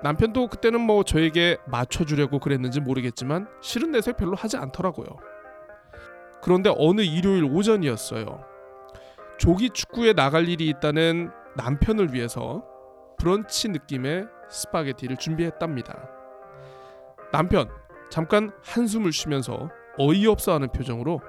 [0.02, 5.06] 남편도 그때는 뭐 저에게 맞춰주려고 그랬는지 모르겠지만 싫은 내색 별로 하지 않더라고요.
[6.44, 8.44] 그런데 어느 일요일 오전이었어요.
[9.38, 12.62] 조기 축구에 나갈 일이 있다는 남편을 위해서
[13.18, 16.06] 브런치 느낌의 스파게티를 준비했답니다.
[17.32, 17.70] 남편
[18.10, 21.22] 잠깐 한숨을 쉬면서 어이없어 하는 표정으로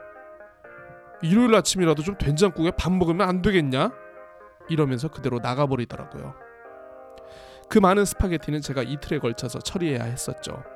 [1.22, 3.92] 일요일 아침이라도 좀 된장국에 밥 먹으면 안 되겠냐?
[4.68, 6.36] 이러면서 그대로 나가버리더라고요.
[7.70, 10.75] 그 많은 스파게티는 제가 이틀에 걸쳐서 처리해야 했었죠.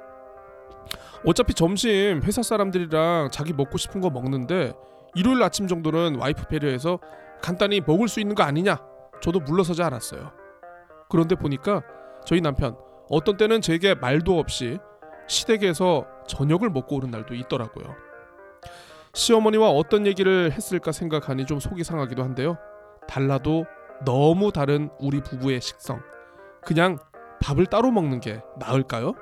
[1.25, 4.73] 어차피 점심 회사 사람들이랑 자기 먹고 싶은 거 먹는데
[5.15, 6.99] 일요일 아침 정도는 와이프 배려해서
[7.41, 8.77] 간단히 먹을 수 있는 거 아니냐?
[9.21, 10.31] 저도 물러서지 않았어요.
[11.09, 11.81] 그런데 보니까
[12.25, 12.77] 저희 남편
[13.09, 14.77] 어떤 때는 제게 말도 없이
[15.27, 17.95] 시댁에서 저녁을 먹고 오는 날도 있더라고요.
[19.13, 22.57] 시어머니와 어떤 얘기를 했을까 생각하니 좀 속이 상하기도 한데요.
[23.07, 23.65] 달라도
[24.05, 26.01] 너무 다른 우리 부부의 식성.
[26.63, 26.97] 그냥
[27.41, 29.15] 밥을 따로 먹는 게 나을까요?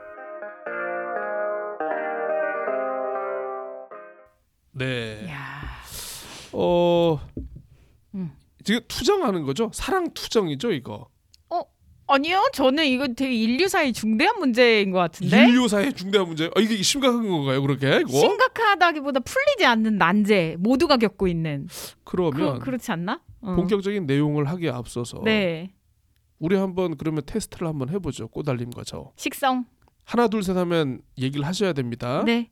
[4.77, 5.27] 네.
[5.29, 5.61] 야.
[6.53, 7.19] 어
[8.15, 8.31] 음.
[8.63, 9.69] 지금 투정하는 거죠?
[9.73, 11.07] 사랑 투정이죠, 이거.
[12.09, 15.49] 아니요, 저는 이거 되게 인류사의 중대한 문제인 것 같은데.
[15.49, 16.49] 인류사의 중대한 문제.
[16.55, 17.97] 아 이게 심각한 건가요, 그렇게?
[17.99, 18.07] 이거?
[18.17, 21.67] 심각하다기보다 풀리지 않는 난제 모두가 겪고 있는
[22.05, 23.19] 그러면 그, 그렇지 않나?
[23.41, 23.55] 어.
[23.55, 25.73] 본격적인 내용을 하기에 앞서서 네
[26.39, 28.29] 우리 한번 그러면 테스트를 한번 해보죠.
[28.29, 29.11] 꼬달림과 저.
[29.17, 29.65] 식성
[30.05, 32.23] 하나 둘 셋 하면 얘기를 하셔야 됩니다.
[32.25, 32.49] 네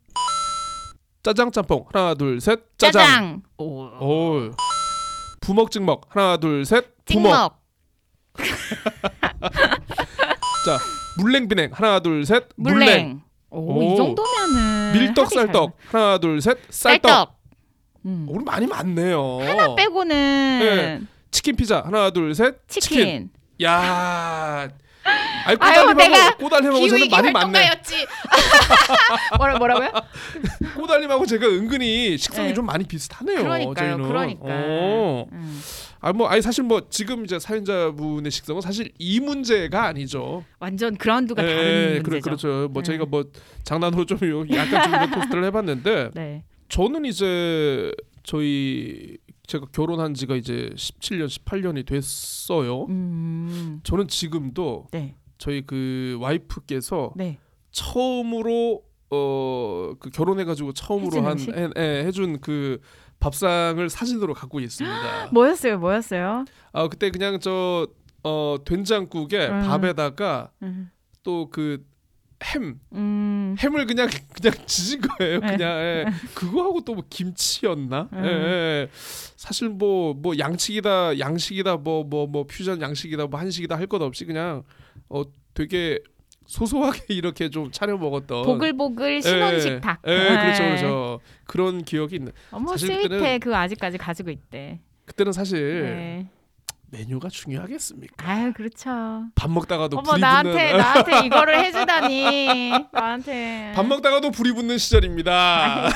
[1.25, 3.01] 짜장 짬뽕 하나 둘 셋 짜장.
[3.03, 4.51] 짜장 오 오.
[5.41, 7.59] 부먹 찍먹 하나 둘 셋 부먹.
[10.65, 10.77] 자
[11.17, 12.77] 물냉 비냉 하나 둘 셋 물냉.
[12.77, 13.95] 물냉 오이 오.
[13.95, 17.09] 정도면은 밀떡 하기 잘 쌀떡 하나 둘 셋 쌀떡.
[17.09, 17.35] 쌀떡
[18.05, 18.27] 음.
[18.29, 19.39] 우리 많이 많네요.
[19.41, 21.01] 하나 빼고는 네.
[21.31, 23.31] 치킨 피자 하나 둘 셋 치킨,
[23.63, 24.67] 야.
[24.69, 24.69] 아이
[25.05, 27.23] 아유, 꼬달림하고 내가 꼬달림하고 저는 많이.
[27.31, 27.95] 활동가였지
[29.37, 29.91] 뭐라 뭐라고요?
[30.75, 32.53] 꼬달림하고 제가 은근히 식성이 네.
[32.53, 33.43] 좀 많이 비슷하네요.
[33.43, 34.07] 그러니까요 저희는.
[34.07, 35.27] 그러니까 어.
[35.31, 35.61] 음.
[36.01, 40.43] 아뭐 아니 사실 뭐 지금 이제 사연자분의 식성은 사실 이 문제가 아니죠.
[40.59, 42.47] 완전 그라운드가 예, 다른 그래, 문제죠 그렇죠.
[42.71, 42.85] 뭐 네.
[42.87, 43.23] 저희가 뭐
[43.63, 47.91] 장난으로 좀 요- 약간 좀 토스트를 해봤는데 네 저는 이제
[48.23, 49.17] 저희
[49.47, 52.85] 제가 결혼한 지가 이제 17년, 18년이 됐어요.
[52.85, 53.79] 음.
[53.83, 55.15] 저는 지금도 네.
[55.37, 57.39] 저희 그 와이프께서 네.
[57.71, 61.55] 처음으로 어그 결혼해가지고 처음으로 한 음식?
[61.55, 62.79] 해, 예, 해준 그
[63.19, 65.29] 밥상을 사진으로 갖고 있습니다.
[65.33, 65.77] 뭐였어요?
[65.77, 66.45] 뭐였어요?
[66.73, 67.87] 아 그때 그냥 저
[68.23, 69.61] 어, 된장국에 음.
[69.67, 70.89] 밥에다가 음.
[71.23, 71.85] 또그
[72.45, 73.55] 햄, 음.
[73.59, 75.39] 햄을 그냥 그냥 지진 거예요.
[75.39, 75.47] 네.
[75.57, 76.05] 그냥 예.
[76.33, 78.09] 그거하고 또 뭐 김치였나?
[78.13, 78.23] 음.
[78.25, 78.89] 예, 예.
[78.93, 84.63] 사실 뭐뭐 양식이다, 양식이다, 뭐뭐 뭐 퓨전 양식이다, 뭐 한식이다 할 것 없이 그냥
[85.09, 85.23] 어
[85.53, 85.99] 되게
[86.47, 89.99] 소소하게 이렇게 좀 차려 먹었던 보글보글 신혼식 닭.
[90.07, 90.69] 예, 예, 그렇죠, 네.
[90.69, 91.19] 그렇죠.
[91.45, 92.31] 그런 기억이 있는.
[92.51, 92.73] 어머
[93.39, 94.79] 그거 아직까지 가지고 있대.
[95.05, 96.27] 그때는 사실 네.
[96.91, 98.27] 메뉴가 중요하겠습니까?
[98.29, 98.89] 아유 그렇죠.
[99.35, 103.71] 밥 먹다가도 어머 불이 나한테 붙는 나한테 이거를 해주다니 나한테.
[103.75, 105.89] 밥 먹다가도 불이 붙는 시절입니다.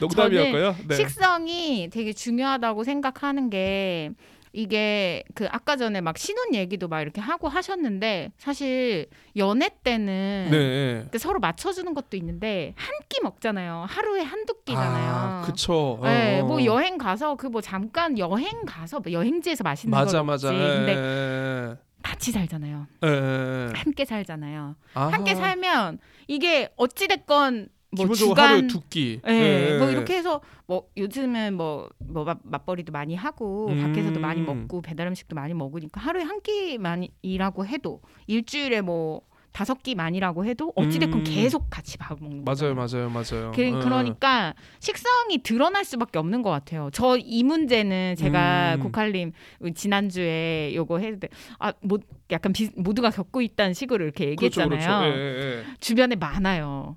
[0.00, 0.76] 농담이었고요.
[0.88, 0.94] 네.
[0.96, 4.10] 식성이 되게 중요하다고 생각하는 게
[4.54, 11.08] 이게 그 아까 전에 막 신혼 얘기도 막 이렇게 하고 하셨는데 사실 연애 때는 네.
[11.10, 13.84] 그 서로 맞춰주는 것도 있는데 한 끼 먹잖아요.
[13.90, 15.12] 하루에 한두 끼잖아요.
[15.14, 16.00] 아, 그쵸.
[16.02, 16.44] 네, 어.
[16.46, 20.50] 뭐 여행 가서 그 뭐 잠깐 여행 가서 뭐 여행지에서 맛있는 맞아 거 맞아.
[20.50, 20.64] 먹지.
[20.64, 21.76] 근데 예.
[22.02, 22.86] 같이 살잖아요.
[23.04, 23.72] 예, 예.
[23.74, 24.76] 함께 살잖아요.
[24.94, 25.12] 아하.
[25.12, 29.20] 함께 살면 이게 어찌 됐건 뭐 기본적으로 주간 하루에 두 끼.
[29.28, 29.32] 예,
[29.74, 29.78] 예.
[29.78, 33.82] 뭐 이렇게 해서 뭐 요즘은 뭐, 뭐 맛- 맞벌이도 많이 하고 음.
[33.82, 39.20] 밖에서도 많이 먹고 배달 음식도 많이 먹으니까 하루에 한 끼만이라고 해도 일주일에 뭐
[39.52, 41.24] 다섯 끼만이라고 해도 어찌됐건 음.
[41.24, 43.10] 계속 같이 밥 먹는 맞아요, 거잖아요.
[43.10, 43.52] 맞아요, 맞아요.
[43.54, 43.70] 그, 예.
[43.70, 46.88] 그러니까 식성이 드러날 수밖에 없는 것 같아요.
[46.94, 48.80] 저 이 문제는 제가 음.
[48.84, 49.32] 고칼님
[49.74, 51.28] 지난주에 요거 했는데
[51.58, 51.98] 아뭐
[52.30, 55.00] 약간 비, 모두가 겪고 있다는 식으로 이렇게 그렇죠, 얘기했잖아요.
[55.02, 55.18] 그렇죠.
[55.18, 55.64] 예, 예, 예.
[55.80, 56.96] 주변에 많아요.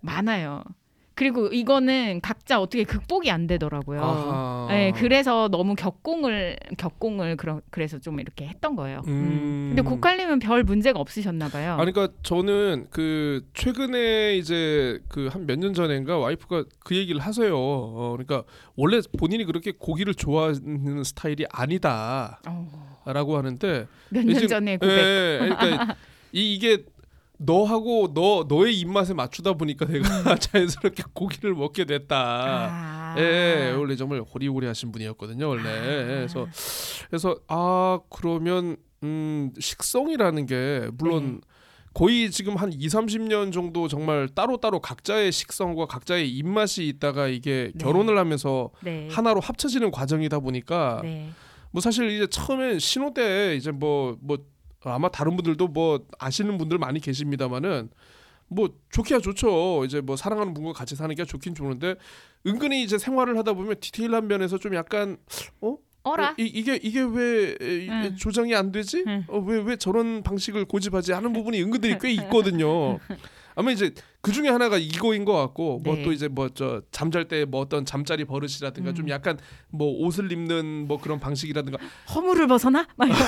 [0.00, 0.62] 많아요.
[1.16, 4.00] 그리고 이거는 각자 어떻게 극복이 안 되더라고요.
[4.02, 4.66] 아하.
[4.70, 9.02] 네, 그래서 너무 격공을 격공을 그러, 그래서 좀 이렇게 했던 거예요.
[9.06, 9.12] 음.
[9.12, 9.66] 음.
[9.74, 11.76] 근데 고칼님은 별 문제가 없으셨나 봐요.
[11.78, 17.54] 아니 그러니까 저는 그 최근에 이제 그 한 몇 년 전인가 와이프가 그 얘기를 하세요.
[17.54, 18.44] 어, 그러니까
[18.76, 24.90] 원래 본인이 그렇게 고기를 좋아하는 스타일이 아니다라고 어, 하는데 몇 년 전에 고백.
[24.96, 25.96] 예, 그러니까
[26.32, 26.84] 이, 이게
[27.42, 32.16] 너하고 너 너의 입맛에 맞추다 보니까 내가 자연스럽게 고기를 먹게 됐다.
[32.16, 33.14] 아.
[33.18, 35.68] 예, 원래 정말 호리호리하신 분이었거든요, 원래.
[35.70, 35.82] 아.
[35.82, 36.46] 그래서
[37.08, 41.40] 그래서 아 그러면 음 식성이라는 게 물론 네.
[41.94, 47.82] 거의 지금 한 2, 30년 정도 정말 따로따로 각자의 식성과 각자의 입맛이 있다가 이게 네.
[47.82, 49.08] 결혼을 하면서 네.
[49.10, 51.30] 하나로 합쳐지는 과정이다 보니까 네.
[51.72, 54.38] 뭐 사실 이제 처음에 신혼 때 이제 뭐뭐
[54.84, 57.90] 아마 다른 분들도 뭐 아시는 분들 많이 계십니다만은
[58.48, 59.84] 뭐 좋기야 좋죠.
[59.84, 61.94] 이제 뭐 사랑하는 분과 같이 사는 게 좋긴 좋은데
[62.46, 65.18] 은근히 이제 생활을 하다 보면 디테일한 면에서 좀 약간
[66.02, 66.30] 어라.
[66.30, 68.16] 어, 이, 이게 이게 왜 응.
[68.16, 69.04] 조정이 안 되지?
[69.06, 69.24] 응.
[69.28, 72.98] 어, 왜왜 저런 방식을 고집하지 하는 부분이 은근히 꽤 있거든요.
[73.54, 76.02] 아마 이제 그 중에 하나가 이거인 것 같고 뭐 네.
[76.02, 78.94] 또 이제 뭐 저 잠잘 때 뭐 어떤 잠자리 버릇이라든가 음.
[78.94, 79.38] 좀 약간
[79.70, 81.78] 뭐 옷을 입는 뭐 그런 방식이라든가
[82.14, 82.86] 허물을 벗어나?
[82.96, 83.18] 막 이런.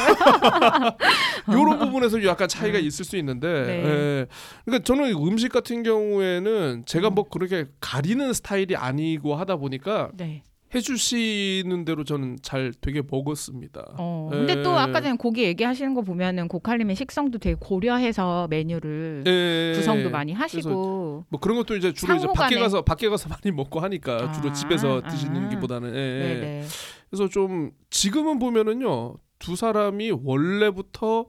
[1.49, 3.67] 이런 부분에서 약간 차이가 있을 수 있는데 어.
[3.67, 3.73] 네.
[3.85, 4.27] 예.
[4.65, 10.43] 그러니까 저는 음식 같은 경우에는 제가 뭐 그렇게 가리는 스타일이 아니고 하다 보니까 네.
[10.75, 13.95] 해주시는 대로 저는 잘 되게 먹었습니다.
[13.99, 14.31] 어.
[14.33, 14.37] 예.
[14.37, 19.77] 근데 또 아까 전에 고기 얘기하시는 거 보면은 고칼님의 식성도 되게 고려해서 메뉴를 예.
[19.77, 21.25] 구성도 많이 하시고.
[21.29, 22.59] 뭐 그런 것도 이제 주로 이제 밖에.
[22.59, 25.09] 가서 밖에 가서 많이 먹고 하니까 주로 아, 집에서 아.
[25.09, 26.35] 드시는 게보다는 예, 예.
[26.35, 26.67] 네네.
[27.11, 31.27] 그래서 좀 지금은 보면은요 두 사람이 원래부터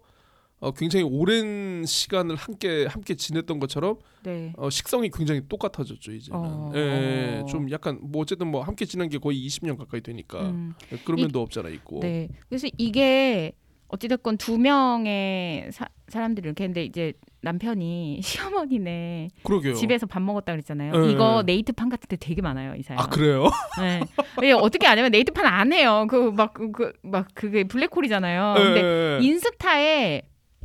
[0.63, 4.53] 어, 굉장히 오랜 시간을 함께 함께 지냈던 것처럼 네.
[4.57, 6.39] 어, 식성이 굉장히 똑같아졌죠 이제는.
[6.41, 6.71] 어.
[6.73, 10.73] 예, 좀 약간 뭐 어쨌든 뭐 함께 지낸 게 거의 20년 가까이 되니까 음.
[11.03, 11.99] 그런 이- 면도 없잖아 있고.
[11.99, 12.29] 네.
[12.47, 13.51] 그래서 이게
[13.89, 19.73] 어찌됐건 두 명의 사, 사람들이 이렇게 했는데 이제 남편이 시어머니네 그러게요.
[19.75, 20.97] 집에서 밥 먹었다 그랬잖아요.
[20.97, 21.11] 네.
[21.11, 22.99] 이거 네이트판 같은 데 되게 많아요, 이 사연.
[23.01, 23.43] 아 그래요?
[23.79, 24.01] 네.
[24.41, 26.07] 왜 어떻게 안 하면 네이트판 안 해요.
[26.09, 28.53] 그막 그 막 그게 블랙홀이잖아요.
[28.55, 30.21] 근데 예, 예, 인스타에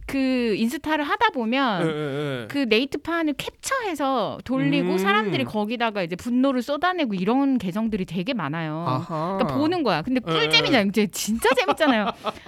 [0.08, 2.46] 그 인스타를 하다 보면 예, 예, 예.
[2.48, 4.98] 그 네이트판을 캡처해서 돌리고 음.
[4.98, 8.84] 사람들이 거기다가 이제 분노를 쏟아내고 이런 계정들이 되게 많아요.
[8.88, 9.36] 아하.
[9.36, 10.02] 그러니까 보는 거야.
[10.02, 10.86] 근데 예, 꿀잼이잖아요.
[10.88, 12.06] 이제 진짜 재밌잖아요.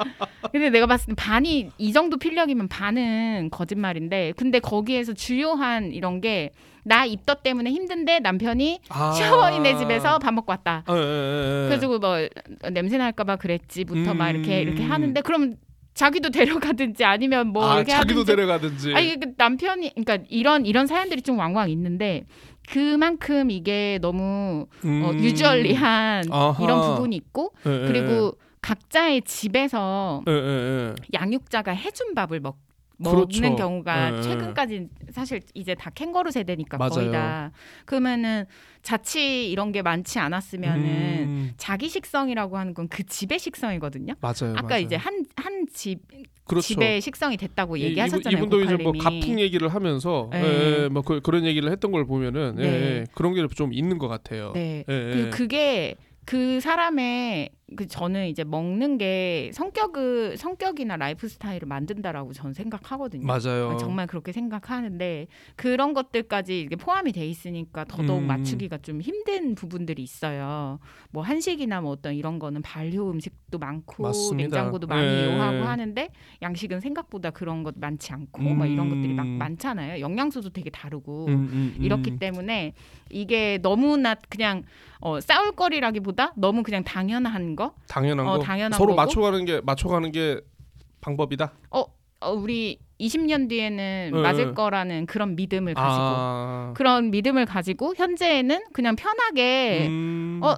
[0.50, 6.50] 근데 내가 봤을 때 반이 이 정도 필력이면 반은 거짓말인데 근데 거기에서 주요한 이런 게
[6.82, 9.12] 나 입덧 때문에 힘든데 남편이 아.
[9.12, 10.82] 시어머니네 집에서 밥 먹고 왔다.
[10.88, 11.68] 예, 예, 예.
[11.68, 12.16] 그래가지고 뭐
[12.72, 14.68] 냄새 날까봐 그랬지부터 막 이렇게 음.
[14.68, 15.56] 이렇게 하는데 그럼
[16.00, 16.30] 자기도
[16.72, 18.26] 데려가든지 아니면 뭐 아 이렇게 자기도 하든지.
[18.36, 18.94] 데려가든지.
[18.94, 22.24] 아니 그 남편이 그러니까 이런 이런 사연들이 좀 왕왕 있는데
[22.68, 25.18] 그만큼 이게 너무 어, 음.
[25.20, 26.62] 유주얼리한 아하.
[26.64, 28.32] 이런 부분이 있고 예, 예, 그리고
[28.62, 30.94] 각자의 집에서 예, 예, 예.
[31.14, 32.56] 양육자가 해준 밥을 먹
[33.02, 33.40] 그렇죠.
[33.40, 34.22] 먹는 경우가 예.
[34.22, 36.90] 최근까지 사실 이제 다 캥거루 세대니까 맞아요.
[36.90, 37.50] 거의 다
[37.86, 38.44] 그러면은
[38.82, 44.14] 자취 이런 게 많지 않았으면은 음, 자기 식성이라고 하는 건 그 집의 식성이거든요.
[44.20, 44.54] 맞아요.
[44.56, 44.82] 아까 맞아요.
[44.84, 46.00] 이제 한 한집
[46.44, 46.66] 그렇죠.
[46.66, 48.36] 집의 식성이 됐다고 이- 얘기하셨잖아요.
[48.36, 48.92] 이분, 도 이제 뭐.
[48.92, 50.42] 가풍 얘기를 하면서 네.
[50.42, 52.68] 예, 예, 뭐 그, 그런 얘기를 했던 걸 보면은 예, 네.
[53.00, 54.52] 예, 그런 게 좀 있는 것 같아요.
[54.54, 54.84] 네.
[54.88, 55.14] 예, 예.
[55.14, 55.94] 그 그게
[56.26, 63.26] 그 사람의 그 저는 이제 먹는 게 성격을 성격이나 라이프 스타일을 만든다라고 저는 생각하거든요.
[63.26, 63.76] 맞아요.
[63.78, 68.26] 정말 그렇게 생각하는데 그런 것들까지 이게 포함이 돼 있으니까 더더욱 음.
[68.26, 70.80] 맞추기가 좀 힘든 부분들이 있어요.
[71.10, 74.56] 뭐 한식이나 뭐 어떤 이런 거는 발효 음식도 많고 맞습니다.
[74.56, 75.22] 냉장고도 많이 예.
[75.22, 76.08] 이용하고 하는데
[76.42, 79.38] 양식은 생각보다 그런 것 많지 않고 막 이런 것들이 막 음.
[79.38, 80.00] 많잖아요.
[80.00, 81.84] 영양소도 되게 다르고 음, 음, 음.
[81.84, 82.74] 이렇기 때문에
[83.10, 84.64] 이게 너무나 그냥
[85.00, 87.74] 어, 싸울 거리라기보다 너무 그냥 당연한 거.
[87.88, 88.42] 당연한 어, 거.
[88.42, 88.96] 당연한 서로 거고.
[88.96, 90.40] 맞춰가는 게 맞춰가는 게
[91.02, 91.52] 방법이다.
[91.70, 91.84] 어,
[92.32, 94.54] 우리 20년 뒤에는 네, 맞을 네.
[94.54, 100.54] 거라는 그런 믿음을 가지고 아, 그런 믿음을 가지고 현재에는 그냥 편하게 음, 어,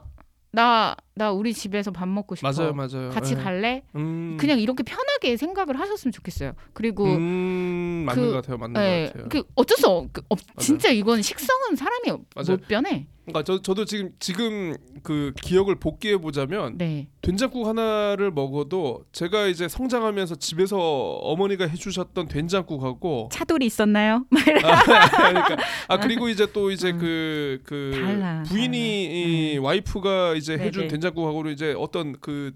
[0.53, 2.51] 나나 우리 집에서 밥 먹고 싶어.
[2.51, 3.11] 맞아요, 맞아요.
[3.11, 3.37] 같이 예.
[3.37, 3.83] 갈래?
[3.97, 6.53] 음, 그냥 이렇게 편하게 생각을 하셨으면 좋겠어요.
[6.73, 9.29] 그리고 음, 맞는 그- 것 같아요, 맞는 예, 것 같아요.
[9.29, 12.57] 그 어쩔 수 없, 그, 없 진짜 이건 식성은 사람이 맞아요.
[12.57, 13.07] 못 변해.
[13.25, 17.07] 그러니까 저 저도 지금 지금 그 기억을 복귀해 보자면 네.
[17.21, 24.27] 된장국 하나를 먹어도 제가 이제 성장하면서 집에서 어머니가 해주셨던 된장국하고 차돌이 있었나요?
[24.65, 25.57] 아, 그러니까
[25.87, 26.99] 아 그리고 이제 또 이제 음.
[26.99, 27.93] 그, 그
[28.49, 29.55] 부인이 달라.
[29.55, 30.67] 이 와이프가 이제 네네.
[30.67, 32.53] 해준 된장 국하고는 이제 어떤 그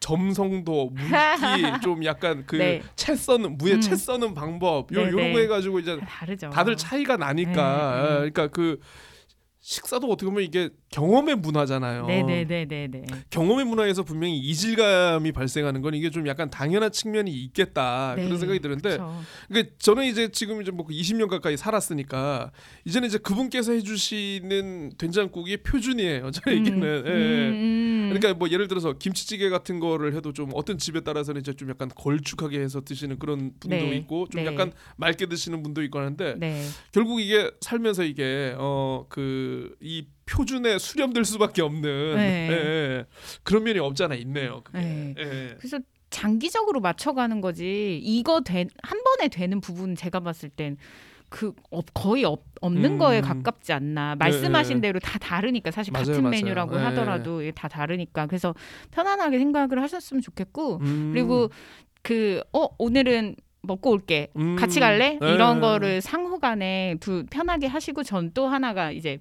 [0.00, 1.10] 점성도 물기
[1.82, 2.82] 좀 약간 그 네.
[2.96, 3.80] 채 써는 무에 음.
[3.80, 5.12] 채 써는 방법 요 네네.
[5.12, 6.50] 요런 거 해가지고 이제 다르죠.
[6.50, 8.14] 다들 차이가 나니까 네, 아, 네.
[8.16, 8.80] 그러니까 그
[9.70, 12.04] 식사도 어떻게 보면 이게 경험의 문화잖아요.
[12.04, 13.02] 네네네네네.
[13.30, 18.58] 경험의 문화에서 분명히 이질감이 발생하는 건 이게 좀 약간 당연한 측면이 있겠다 네, 그런 생각이
[18.58, 19.22] 드는데 그쵸.
[19.46, 22.50] 그러니까 저는 이제 지금 이제 뭐 20년 가까이 살았으니까
[22.84, 26.82] 이제는 이제 그분께서 해주시는 된장국이 표준이에요 저에게는.
[26.82, 27.48] 음, 예, 예.
[27.48, 27.99] 음, 음.
[28.14, 31.88] 그러니까 뭐 예를 들어서 김치찌개 같은 거를 해도 좀 어떤 집에 따라서는 이제 좀 약간
[31.94, 34.46] 걸쭉하게 해서 드시는 그런 분도 네, 있고 좀 네.
[34.46, 36.64] 약간 맑게 드시는 분도 있고 하는데 네.
[36.92, 42.20] 결국 이게 살면서 이게 어 그 이 표준에 수렴될 수밖에 없는 네.
[42.50, 43.04] 예, 예.
[43.42, 44.62] 그런 면이 없잖아 있네요.
[44.62, 44.78] 그게.
[44.78, 45.14] 네.
[45.18, 45.54] 예.
[45.58, 45.78] 그래서
[46.10, 47.98] 장기적으로 맞춰가는 거지.
[48.02, 50.76] 이거 된, 한 번에 되는 부분 제가 봤을 땐.
[51.30, 52.98] 그 없- 거의 없, 없는 음.
[52.98, 54.88] 거에 가깝지 않나 말씀하신 네.
[54.88, 56.30] 대로 다 다르니까 사실 맞아요, 같은 맞아요.
[56.32, 56.82] 메뉴라고 네.
[56.84, 58.52] 하더라도 이게 다 다르니까 그래서
[58.90, 61.10] 편안하게 생각을 하셨으면 좋겠고 음.
[61.14, 61.48] 그리고
[62.02, 64.56] 그 어 오늘은 먹고 올게 음.
[64.56, 65.34] 같이 갈래 네.
[65.34, 69.18] 이런 거를 상호간에 두 편하게 하시고 전 또 하나가 이제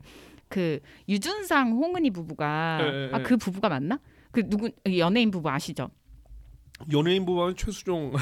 [0.48, 3.24] 그 유준상 홍은희 부부가 네, 네, 아 네.
[3.24, 4.00] 그 부부가 맞나
[4.32, 5.90] 그 누구 연예인 부부 아시죠?
[6.92, 8.14] 연예인 부부는 최수종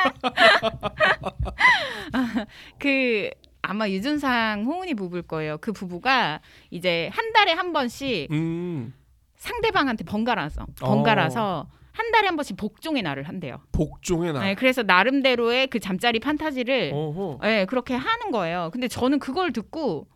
[2.78, 3.30] 그
[3.62, 5.58] 아마 유준상 홍은희 부부일 거예요.
[5.58, 6.40] 그 부부가
[6.70, 8.94] 이제 한 달에 한 번씩 음.
[9.36, 13.60] 상대방한테 번갈아서 번갈아서 한 달에 한 번씩 복종의 날을 한대요.
[13.72, 14.42] 복종의 날.
[14.44, 17.38] 네, 그래서 나름대로의 그 잠자리 판타지를 어허.
[17.42, 18.70] 네, 그렇게 하는 거예요.
[18.72, 20.06] 근데 저는 그걸 듣고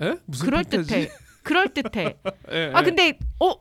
[0.00, 0.14] 에?
[0.26, 0.64] 무슨 그럴?
[0.64, 1.08] 듯해.
[1.42, 2.16] 그럴 듯해.
[2.52, 2.84] 예, 아 예.
[2.84, 3.52] 근데 어,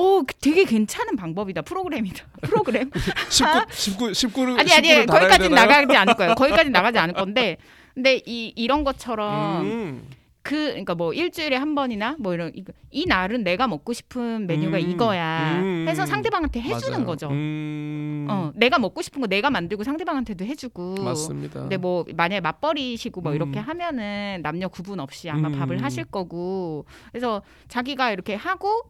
[0.00, 1.62] 어 되게 괜찮은 방법이다.
[1.62, 2.24] 프로그램이다.
[2.42, 2.90] 프로그램.
[3.28, 6.34] 19 19 19를 아니 아니 거기까지 나가지 않을 거예요.
[6.36, 7.58] 거기까지 나가지 않을 건데.
[7.94, 10.08] 근데 이 이런 것처럼 음.
[10.42, 14.78] 그 그러니까 뭐 일주일에 한 번이나 뭐 이런 이, 이 날은 내가 먹고 싶은 메뉴가
[14.78, 14.90] 음.
[14.90, 15.84] 이거야 음.
[15.86, 17.06] 해서 상대방한테 해주는 맞아요.
[17.06, 17.28] 거죠.
[17.28, 18.26] 음.
[18.30, 20.94] 어, 내가 먹고 싶은 거 내가 만들고 상대방한테도 해주고.
[21.02, 21.60] 맞습니다.
[21.60, 23.36] 근데 뭐 만약에 맞벌이시고 뭐 음.
[23.36, 25.58] 이렇게 하면은 남녀 구분 없이 아마 음.
[25.58, 28.82] 밥을 하실 거고 그래서 자기가 이렇게 하고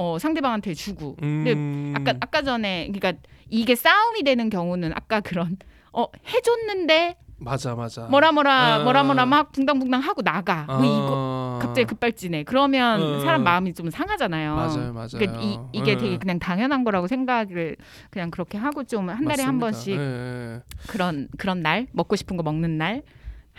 [0.00, 1.92] 어 상대방한테 주고 근데 음.
[1.96, 3.20] 아까 아까 전에 그러니까
[3.50, 5.56] 이게 싸움이 되는 경우는 아까 그런
[5.92, 8.02] 어 해줬는데 맞아 맞아.
[8.06, 8.78] 뭐라 뭐라 아.
[8.84, 11.58] 뭐라 뭐라 막 붕당붕당 하고 나가 뭐 이거 아.
[11.60, 13.20] 갑자기 급발진해 그러면 어.
[13.20, 14.54] 사람 마음이 좀 상하잖아요.
[14.54, 15.08] 맞아요 맞아요.
[15.14, 15.96] 그러니까 이, 이게 예.
[15.96, 17.74] 되게 그냥 당연한 거라고 생각을
[18.10, 19.66] 그냥 그렇게 하고 좀 한 달에 한 맞습니다.
[19.66, 20.60] 번씩 예, 예.
[20.86, 23.02] 그런 그런 날 먹고 싶은 거 먹는 날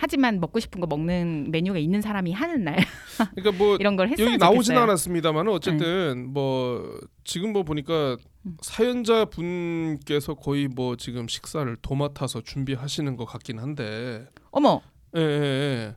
[0.01, 2.77] 하지만 먹고 싶은 거 먹는 메뉴가 있는 사람이 하는 날
[3.35, 4.77] 그러니까 뭐 이런 걸 했으면 여기 나오진.
[4.77, 8.55] 않았습니다만 어쨌든 뭐 지금 뭐 보니까 음.
[8.61, 14.81] 사연자 분께서 거의 뭐 지금 식사를 도맡아서 준비하시는 것 같긴 한데 어머
[15.17, 15.95] 예, 예, 예.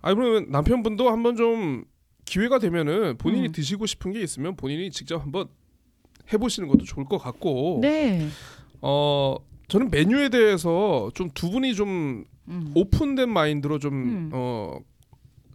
[0.00, 1.84] 아 그러면 남편분도 한번 좀
[2.24, 3.52] 기회가 되면은 본인이 음.
[3.52, 5.48] 드시고 싶은 게 있으면 본인이 직접 한번
[6.32, 8.28] 해보시는 것도 좋을 것 같고 네
[8.80, 9.36] 어
[9.68, 12.72] 저는 메뉴에 대해서 좀 두 분이 좀 음.
[12.74, 14.30] 오픈된 마인드로 좀 음.
[14.32, 14.78] 어.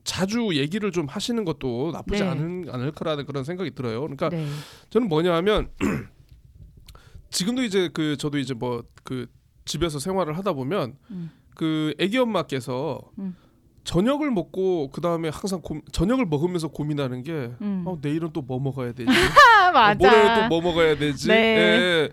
[0.03, 2.29] 자주 얘기를 좀 하시는 것도 나쁘지 네.
[2.29, 4.01] 않은 않을 거라는 그런 생각이 들어요.
[4.01, 4.47] 그러니까 네.
[4.89, 5.69] 저는 뭐냐하면
[7.29, 9.27] 지금도 이제 그 저도 이제 뭐 그
[9.65, 11.31] 집에서 생활을 하다 보면 음.
[11.55, 13.35] 그 애기 엄마께서 음.
[13.83, 17.83] 저녁을 먹고 그 다음에 항상 고, 저녁을 먹으면서 고민하는 게 음.
[17.85, 19.09] 어, 내일은 또 뭐 먹어야 되지?
[19.09, 19.95] 아 맞아.
[19.97, 21.27] 모레는 또 뭐 먹어야 되지?
[21.27, 21.35] 네.
[21.35, 22.09] 예.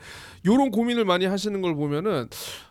[0.47, 2.29] 요런 고민을 많이 하시는 걸 보면은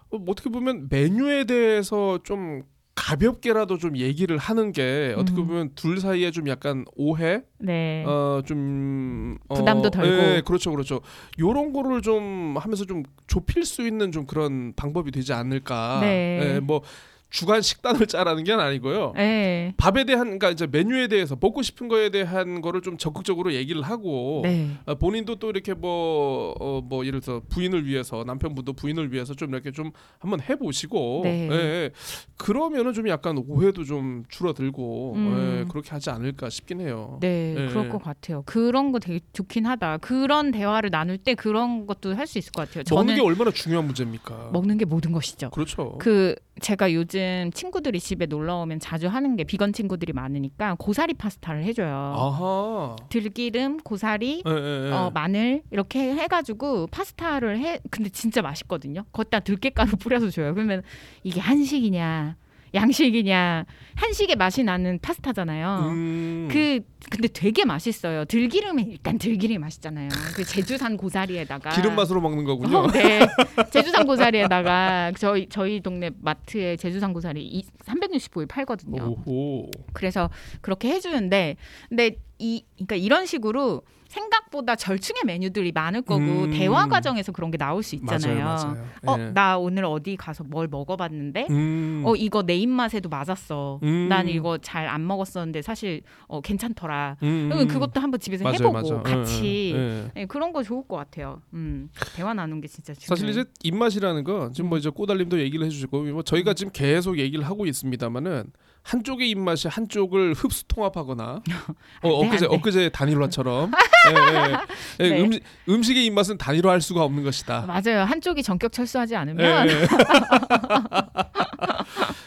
[0.10, 2.64] 어, 뭐 어떻게 보면 메뉴에 대해서 좀
[2.96, 5.48] 가볍게라도 좀 얘기를 하는 게 어떻게 음.
[5.48, 8.04] 보면 둘 사이에 좀 약간 오해 네.
[8.06, 10.12] 어좀 부담도 덜고.
[10.12, 11.02] 예, 그렇죠 그렇죠
[11.40, 16.56] 요런 거를 좀 하면서 좀 좁힐 수 있는 좀 그런 방법이 되지 않을까 네.
[16.56, 16.82] 예, 뭐
[17.30, 19.14] 주간 식단을 짜라는 게 아니고요.
[19.16, 19.74] 네.
[19.78, 24.42] 밥에 대한 그러니까 이제 메뉴에 대해서 먹고 싶은 거에 대한 거를 좀 적극적으로 얘기를 하고
[24.44, 24.70] 네.
[24.86, 29.50] 어, 본인도 또 이렇게 뭐, 어, 뭐 예를 들어서 부인을 위해서 남편분도 부인을 위해서 좀
[29.50, 31.50] 이렇게 좀 한번 해보시고 네.
[31.52, 31.92] 예, 예.
[32.38, 35.60] 그러면은 좀 약간 오해도 좀 줄어들고 음.
[35.66, 37.18] 예, 그렇게 하지 않을까 싶긴 해요.
[37.22, 37.68] 네, 예.
[37.68, 38.44] 그럴 것 같아요.
[38.46, 39.98] 그런 거 되게 좋긴 하다.
[39.98, 42.84] 그런 대화를 나눌 때 그런 것도 할 수 있을 것 같아요.
[42.94, 44.50] 먹는 게 얼마나 중요한 문제입니까?
[44.52, 45.50] 먹는 게 모든 것이죠.
[45.52, 45.98] 그렇죠.
[45.98, 51.64] 그 제가 요즘 친구들이 집에 놀러 오면 자주 하는 게 비건 친구들이 많으니까 고사리 파스타를
[51.64, 51.94] 해줘요.
[52.16, 52.96] 아하.
[53.10, 54.92] 들기름, 고사리, 예, 예, 예.
[54.92, 57.80] 어, 마늘 이렇게 해가지고 파스타를 해.
[57.90, 59.04] 근데 진짜 맛있거든요.
[59.12, 60.54] 거기다 들깨가루 뿌려서 줘요.
[60.54, 60.84] 그러면
[61.24, 62.36] 이게 한식이냐
[62.78, 63.66] 양식이냐
[63.96, 65.90] 한식의 맛이 나는 파스타잖아요.
[65.90, 66.48] 음.
[66.52, 68.26] 그 근데 되게 맛있어요.
[68.26, 70.10] 들기름에 일단 들기름이 맛있잖아요.
[70.36, 72.78] 그 제주산 고사리에다가 기름 맛으로 먹는 거군요.
[72.78, 73.28] 어, 네.
[73.72, 79.16] 제주산 고사리에다가 저희 저희 동네 마트에 제주산 고사리 이, 365일 팔거든요.
[79.26, 79.72] 오호.
[79.94, 80.30] 그래서
[80.62, 81.56] 그렇게 해 주는데
[81.90, 86.52] 근데 이 그러니까 이런 식으로 생각보다 절충의 메뉴들이 많을 거고 음.
[86.52, 88.44] 대화 과정에서 그런 게 나올 수 있잖아요.
[88.44, 88.88] 맞아요, 맞아요.
[89.06, 89.32] 어, 예.
[89.34, 92.04] 나 오늘 어디 가서 뭘 먹어봤는데 음.
[92.06, 93.80] 어 이거 내 입맛에도 맞았어.
[93.84, 94.08] 음.
[94.10, 97.18] 난 이거 잘 안 먹었었는데 사실 어 괜찮더라.
[97.22, 97.68] 음, 음.
[97.68, 99.04] 그것도 한번 집에서 맞아요, 해보고 맞아요.
[99.04, 100.12] 같이 예, 예, 예.
[100.22, 101.42] 네, 그런 거 좋을 것 같아요.
[101.54, 103.08] 음, 대화 나누는 게 진짜 중요해요.
[103.08, 107.46] 사실 이제 입맛이라는 거 지금 뭐 이제 꼬달님도 얘기를 해주시고 뭐 저희가 지금 계속 얘기를
[107.46, 108.52] 하고 있습니다만은
[108.88, 111.42] 한쪽의 입맛이 한쪽을 흡수 통합하거나
[112.04, 112.46] 어, 돼, 엊그제.
[112.46, 113.72] 엊그제 단일화처럼
[114.10, 115.06] 예, 예.
[115.06, 115.22] 예, 네.
[115.22, 115.32] 음,
[115.68, 117.66] 음식의 입맛은 단일화할 수가 없는 것이다.
[117.68, 118.04] 맞아요.
[118.06, 119.88] 한쪽이 전격 철수하지 않으면 예, 예.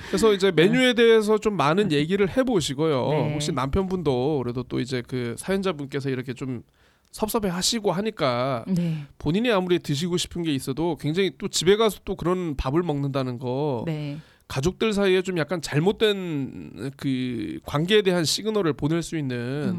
[0.08, 3.08] 그래서 이제 메뉴에 대해서 좀 많은 얘기를 해보시고요.
[3.08, 3.32] 네.
[3.32, 6.62] 혹시 남편분도 그래도 또 이제 그 사연자분께서 이렇게 좀
[7.10, 12.14] 섭섭해 하시고 하니까 네, 본인이 아무리 드시고 싶은 게 있어도 굉장히 또 집에 가서 또
[12.16, 14.18] 그런 밥을 먹는다는 거 네,
[14.50, 19.36] 가족들 사이에 좀 약간 잘못된 그 관계에 대한 시그널을 보낼 수 있는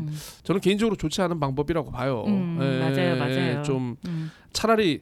[0.07, 2.23] 음, 저는 개인적으로 좋지 않은 방법이라고 봐요.
[2.25, 3.61] 음, 맞아요, 맞아요.
[3.63, 5.01] 좀 음, 차라리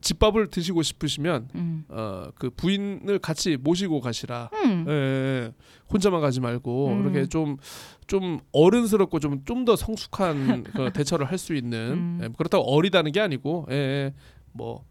[0.00, 4.50] 집밥을 드시고 싶으시면 음, 어그 부인을 같이 모시고 가시라.
[4.64, 4.84] 음.
[4.86, 5.52] 예, 예.
[5.92, 7.02] 혼자만 가지 말고 음.
[7.02, 12.20] 이렇게 좀좀 어른스럽고 좀 좀 더 성숙한 그 대처를 할 수 있는 음.
[12.22, 14.14] 예, 그렇다고 어리다는 게 아니고 예, 예.
[14.52, 14.84] 뭐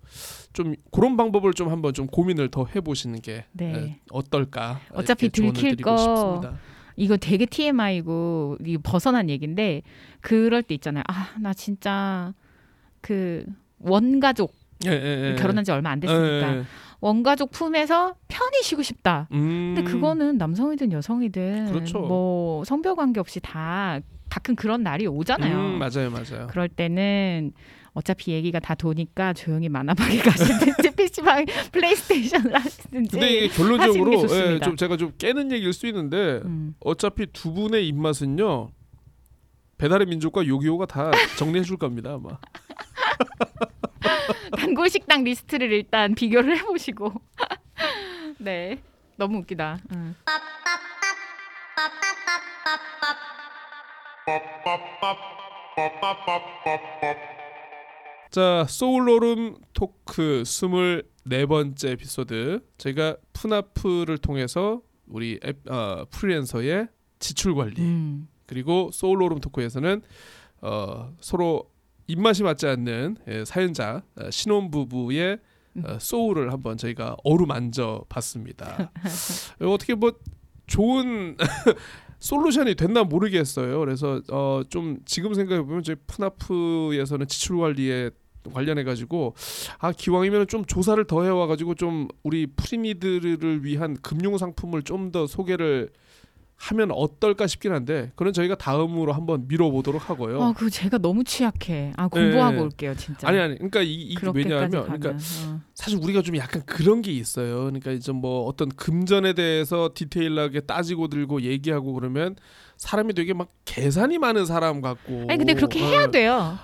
[0.57, 3.73] 좀 그런 방법을 좀 한번 좀 고민을 더 해보시는 게 네.
[3.75, 6.57] 예, 어떨까 어차피 들킬 거 싶습니다.
[6.95, 9.83] 이거 되게 TMI고 이거 벗어난 얘긴데
[10.19, 11.03] 그럴 때 있잖아요.
[11.07, 12.33] 아, 나 진짜
[13.01, 13.45] 그
[13.77, 14.55] 원가족
[14.87, 15.35] 예, 예, 예.
[15.35, 16.63] 결혼한 지 얼마 안 됐으니까 예, 예.
[17.01, 19.27] 원가족 품에서 편히 쉬고 싶다.
[19.33, 19.75] 음.
[19.75, 21.99] 근데 그거는 남성이든 여성이든 그렇죠.
[21.99, 25.55] 뭐 성별 관계 없이 다 가끔 그런 날이 오잖아요.
[25.55, 26.47] 음, 맞아요, 맞아요.
[26.47, 27.53] 그럴 때는
[27.97, 34.59] 어차피 얘기가 다 도니까 조용히 만화방에 가시든지 PC방 플레이스테이션을 하시든지 근데 이게 결론적으로 게 예.
[34.59, 36.75] 좀 제가 좀 깨는 얘기일 수 있는데 음.
[36.79, 38.69] 어차피 두 분의 입맛은요
[39.79, 42.37] 배달의 민족과 요기요가 다 정리해 줄 겁니다 아마.
[44.55, 47.11] 단골 식당 리스트를 일단 비교를 해보시고
[48.37, 48.77] 네
[49.15, 49.79] 너무 웃기다.
[49.95, 50.15] 음.
[58.31, 66.87] 자 소울로름 토크 24번째 에피소드 저희가 푸나프를 통해서 우리 앱, 어, 프리랜서의
[67.19, 68.27] 지출 관리 음.
[68.45, 70.01] 그리고 소울로름 토크에서는
[70.61, 71.71] 어, 서로
[72.07, 75.39] 입맛이 맞지 않는 예, 사연자 어, 신혼부부의
[75.83, 78.91] 어, 소울을 한번 저희가 어루만져 봤습니다.
[79.61, 80.13] 어, 어떻게 뭐
[80.65, 81.37] 좋은
[82.19, 83.79] 솔루션이 됐나 모르겠어요.
[83.79, 88.09] 그래서 어, 좀 지금 생각해 보면 저희 푸나프에서는 지출 관리에
[88.53, 89.35] 관련해 가지고
[89.79, 95.27] 아 기왕이면 좀 조사를 더 해와 가지고 좀 우리 프리니들을 위한 금융 상품을 좀 더
[95.27, 95.89] 소개를
[96.59, 100.41] 하면 어떨까 싶긴 한데 그건 저희가 다음으로 한번 밀어보도록 하고요.
[100.41, 101.93] 아, 그 제가 너무 취약해.
[101.97, 102.61] 아 공부하고 예.
[102.61, 103.27] 올게요, 진짜.
[103.27, 104.99] 아니 아니 그러니까 이, 그렇게까지 왜냐하면 가면.
[104.99, 105.61] 그러니까 어.
[105.87, 107.59] 사실 우리가 좀 약간 그런 게 있어요.
[107.63, 112.35] 그러니까 이제 뭐 어떤 금전에 대해서 디테일하게 따지고 들고 얘기하고 그러면
[112.75, 115.27] 사람이 되게 막 계산이 많은 사람 같고.
[115.29, 116.57] 아니 근데 그렇게 어, 해야 돼요.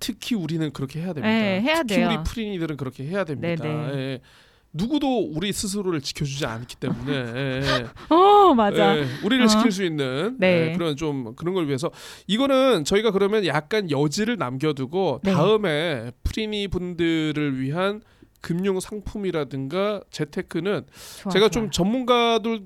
[0.00, 1.28] 특히 우리는 그렇게 해야 됩니다.
[1.28, 2.08] 네, 해야 특히 돼요.
[2.08, 3.62] 우리 프리니들은 그렇게 해야 됩니다.
[3.62, 3.94] 네네.
[3.94, 4.20] 예.
[4.72, 7.86] 누구도 우리 스스로를 지켜주지 않기 때문에 예, 예.
[8.14, 8.98] 어 맞아.
[8.98, 9.48] 예, 우리를 어.
[9.48, 10.72] 지킬 수 있는 네.
[10.72, 11.90] 예, 그런 좀 그런 걸 위해서
[12.26, 15.32] 이거는 저희가 그러면 약간 여지를 남겨두고 네.
[15.32, 18.02] 다음에 프리니 분들을 위한
[18.40, 20.86] 금융 상품이라든가 재테크는
[21.22, 21.50] 좋아, 제가 좋아.
[21.50, 22.60] 좀 전문가들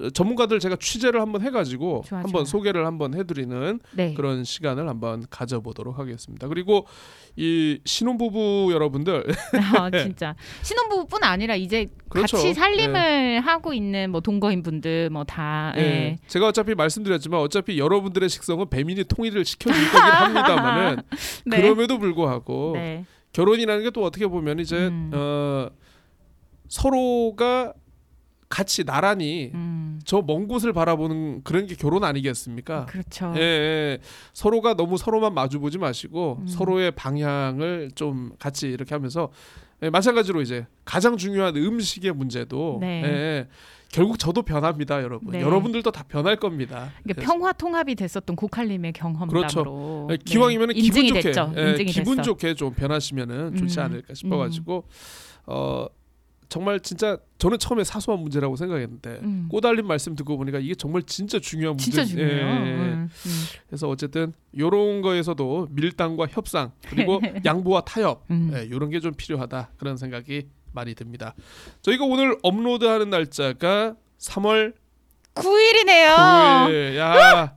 [0.00, 2.44] 어, 전문가들 제가 취재를 한번 해가지고 좋아, 한번.
[2.44, 4.14] 소개를 한번 해드리는 네.
[4.14, 6.48] 그런 시간을 한번 가져보도록 하겠습니다.
[6.48, 6.86] 그리고
[7.36, 9.24] 이 신혼부부 여러분들
[9.76, 12.36] 아, 진짜 신혼부부뿐 아니라 이제 그렇죠.
[12.36, 15.80] 같이 살림을 하고 있는 뭐 동거인 분들 뭐다 예.
[15.80, 16.18] 예.
[16.26, 21.02] 제가 어차피 말씀드렸지만 어차피 여러분들의 식성은 배민이 통일을 시켜줄 거긴 합니다만은
[21.46, 21.60] 네.
[21.60, 23.04] 그럼에도 불구하고 네.
[23.36, 25.10] 결혼이라는 게 또 어떻게 보면 이제 음.
[25.14, 25.68] 어,
[26.68, 27.74] 서로가
[28.48, 30.00] 같이 나란히 음.
[30.04, 32.86] 저먼 곳을 바라보는 그런 게 결혼 아니겠습니까?
[32.86, 33.32] 그렇죠.
[33.36, 33.98] 예, 예.
[34.32, 36.46] 서로가 너무 서로만 마주보지 마시고 음.
[36.46, 39.30] 서로의 방향을 좀 같이 이렇게 하면서
[39.82, 43.02] 예, 마찬가지로 이제 가장 중요한 음식의 문제도 네.
[43.04, 43.48] 예, 예.
[43.88, 45.32] 결국 저도 변합니다, 여러분.
[45.32, 45.40] 네.
[45.40, 46.90] 여러분들도 다 변할 겁니다.
[47.04, 50.74] 그래서 평화 통합이 됐었던 고칼님의 경험담으로 예, 기왕이면 네.
[50.74, 51.32] 기분 좋게.
[51.56, 52.22] 예, 기분 됐어.
[52.22, 54.84] 좋게 좀 변하시면은 좋지 음, 않을까 싶어가지고
[55.46, 55.86] 어
[56.48, 59.48] 정말 진짜 저는 처음에 사소한 문제라고 생각했는데 음.
[59.50, 61.90] 꼬달린 말씀 듣고 보니까 이게 정말 진짜 중요한 문제.
[61.90, 62.46] 진짜 중요해요.
[62.46, 62.72] 예, 예.
[62.74, 63.44] 음, 음.
[63.68, 68.52] 그래서 어쨌든 요런 거에서도 밀당과 협상 그리고 양보와 타협 음.
[68.54, 71.34] 예, 요런 게 좀 필요하다 그런 생각이 많이 듭니다.
[71.82, 74.74] 저희가 오늘 업로드하는 날짜가 3월
[75.34, 76.14] 9일이네요.
[76.16, 76.96] 9일.
[76.96, 77.56] 야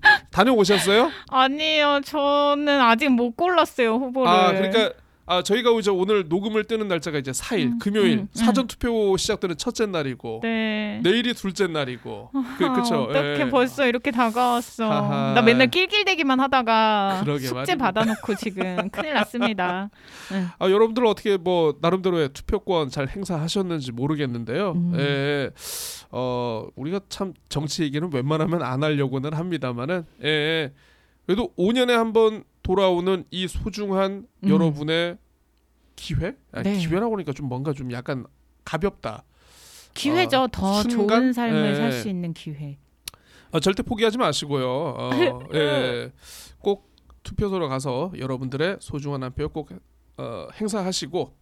[0.30, 1.10] 다녀오셨어요?
[1.28, 4.28] 아니요, 저는 아직 못 골랐어요 후보를.
[4.30, 4.92] 아 그러니까
[5.30, 9.58] 아 저희가 이제 오늘 녹음을 뜨는 날짜가 이제 4일 음, 금요일 음, 사전 투표 시작되는
[9.58, 11.00] 첫째 날이고 네.
[11.04, 13.50] 내일이 둘째 날이고 그 그쵸 어떻게 예.
[13.50, 14.90] 벌써 이렇게 다가왔어.
[14.90, 15.34] 하하.
[15.34, 17.76] 나 맨날 낄낄대기만 하다가 숙제 말입니다.
[17.76, 19.90] 받아놓고 지금 큰일 났습니다.
[20.58, 24.72] 아 여러분들 어떻게 뭐 나름대로의 투표권 잘 행사하셨는지 모르겠는데요.
[24.72, 24.94] 음.
[24.98, 25.50] 예,
[26.10, 30.72] 어 우리가 참 정치 얘기는 웬만하면 안 하려고는 합니다만은 예, 예.
[31.26, 34.48] 그래도 5년에 한 번 돌아오는 이 소중한 음.
[34.50, 35.16] 여러분의
[35.96, 36.36] 기회?
[36.52, 36.76] 아, 네.
[36.76, 38.26] 기회라고 하니까 좀 뭔가 좀 약간
[38.62, 39.24] 가볍다.
[39.94, 40.42] 기회죠.
[40.42, 41.08] 어, 더 순간?
[41.08, 41.74] 좋은 삶을 예.
[41.74, 42.76] 살수 있는 기회.
[43.52, 44.68] 아, 절대 포기하지 마시고요.
[44.68, 45.10] 어,
[45.54, 46.12] 예,
[46.58, 46.92] 꼭
[47.22, 49.70] 투표소로 가서 여러분들의 소중한 한 표꼭
[50.18, 51.34] 어, 행사하시고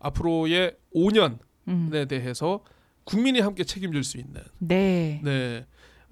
[0.00, 1.38] 앞으로의 5년에
[1.68, 2.06] 음.
[2.08, 2.64] 대해서
[3.04, 5.20] 국민이 함께 책임질 수 있는 네.
[5.22, 5.64] 네.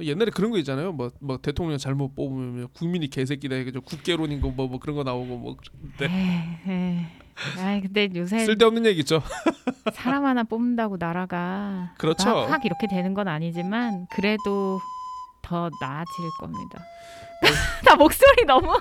[0.07, 0.93] 옛날에 그런 거 있잖아요.
[0.93, 5.57] 뭐, 뭐 대통령 잘못 뽑으면 국민이 개새끼다 해가지고 국계론인 거뭐뭐 그런 거 나오고 뭐
[6.01, 7.07] 에이.
[7.59, 9.23] 아이 근데 요새 쓸데없는 얘기죠.
[9.93, 12.27] 사람 하나 뽑는다고 나라가 그렇죠.
[12.27, 14.81] 막확 이렇게 되는 건 아니지만 그래도
[15.43, 16.83] 더 나아질 겁니다.
[17.85, 18.79] 나 목소리 너무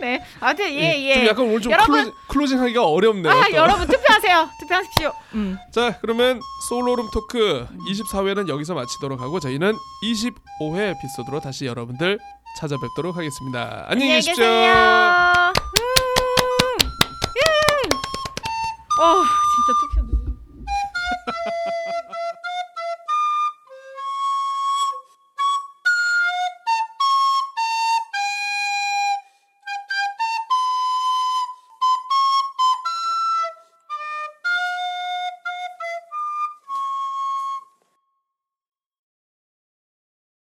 [0.00, 0.22] 네.
[0.40, 1.26] 아무튼 좀 예예.
[1.26, 1.92] 약간 오늘 좀 여러분!
[1.94, 3.32] closing, closing하기가 어렵네요.
[3.32, 3.54] 아 또.
[3.56, 4.48] 여러분 투표하세요.
[4.60, 5.12] 투표하십시오.
[5.34, 5.58] 음.
[5.72, 12.18] 자 그러면 소울로룸 토크 24회는 여기서 마치도록 하고 저희는 25회 에피소드로 다시 여러분들
[12.60, 13.84] 찾아뵙도록 하겠습니다.
[13.88, 14.42] 안녕히 계십시오.
[14.44, 14.72] 계세요.
[14.72, 15.52] 음.
[16.80, 17.90] 음.
[19.02, 20.05] 어 진짜 투표.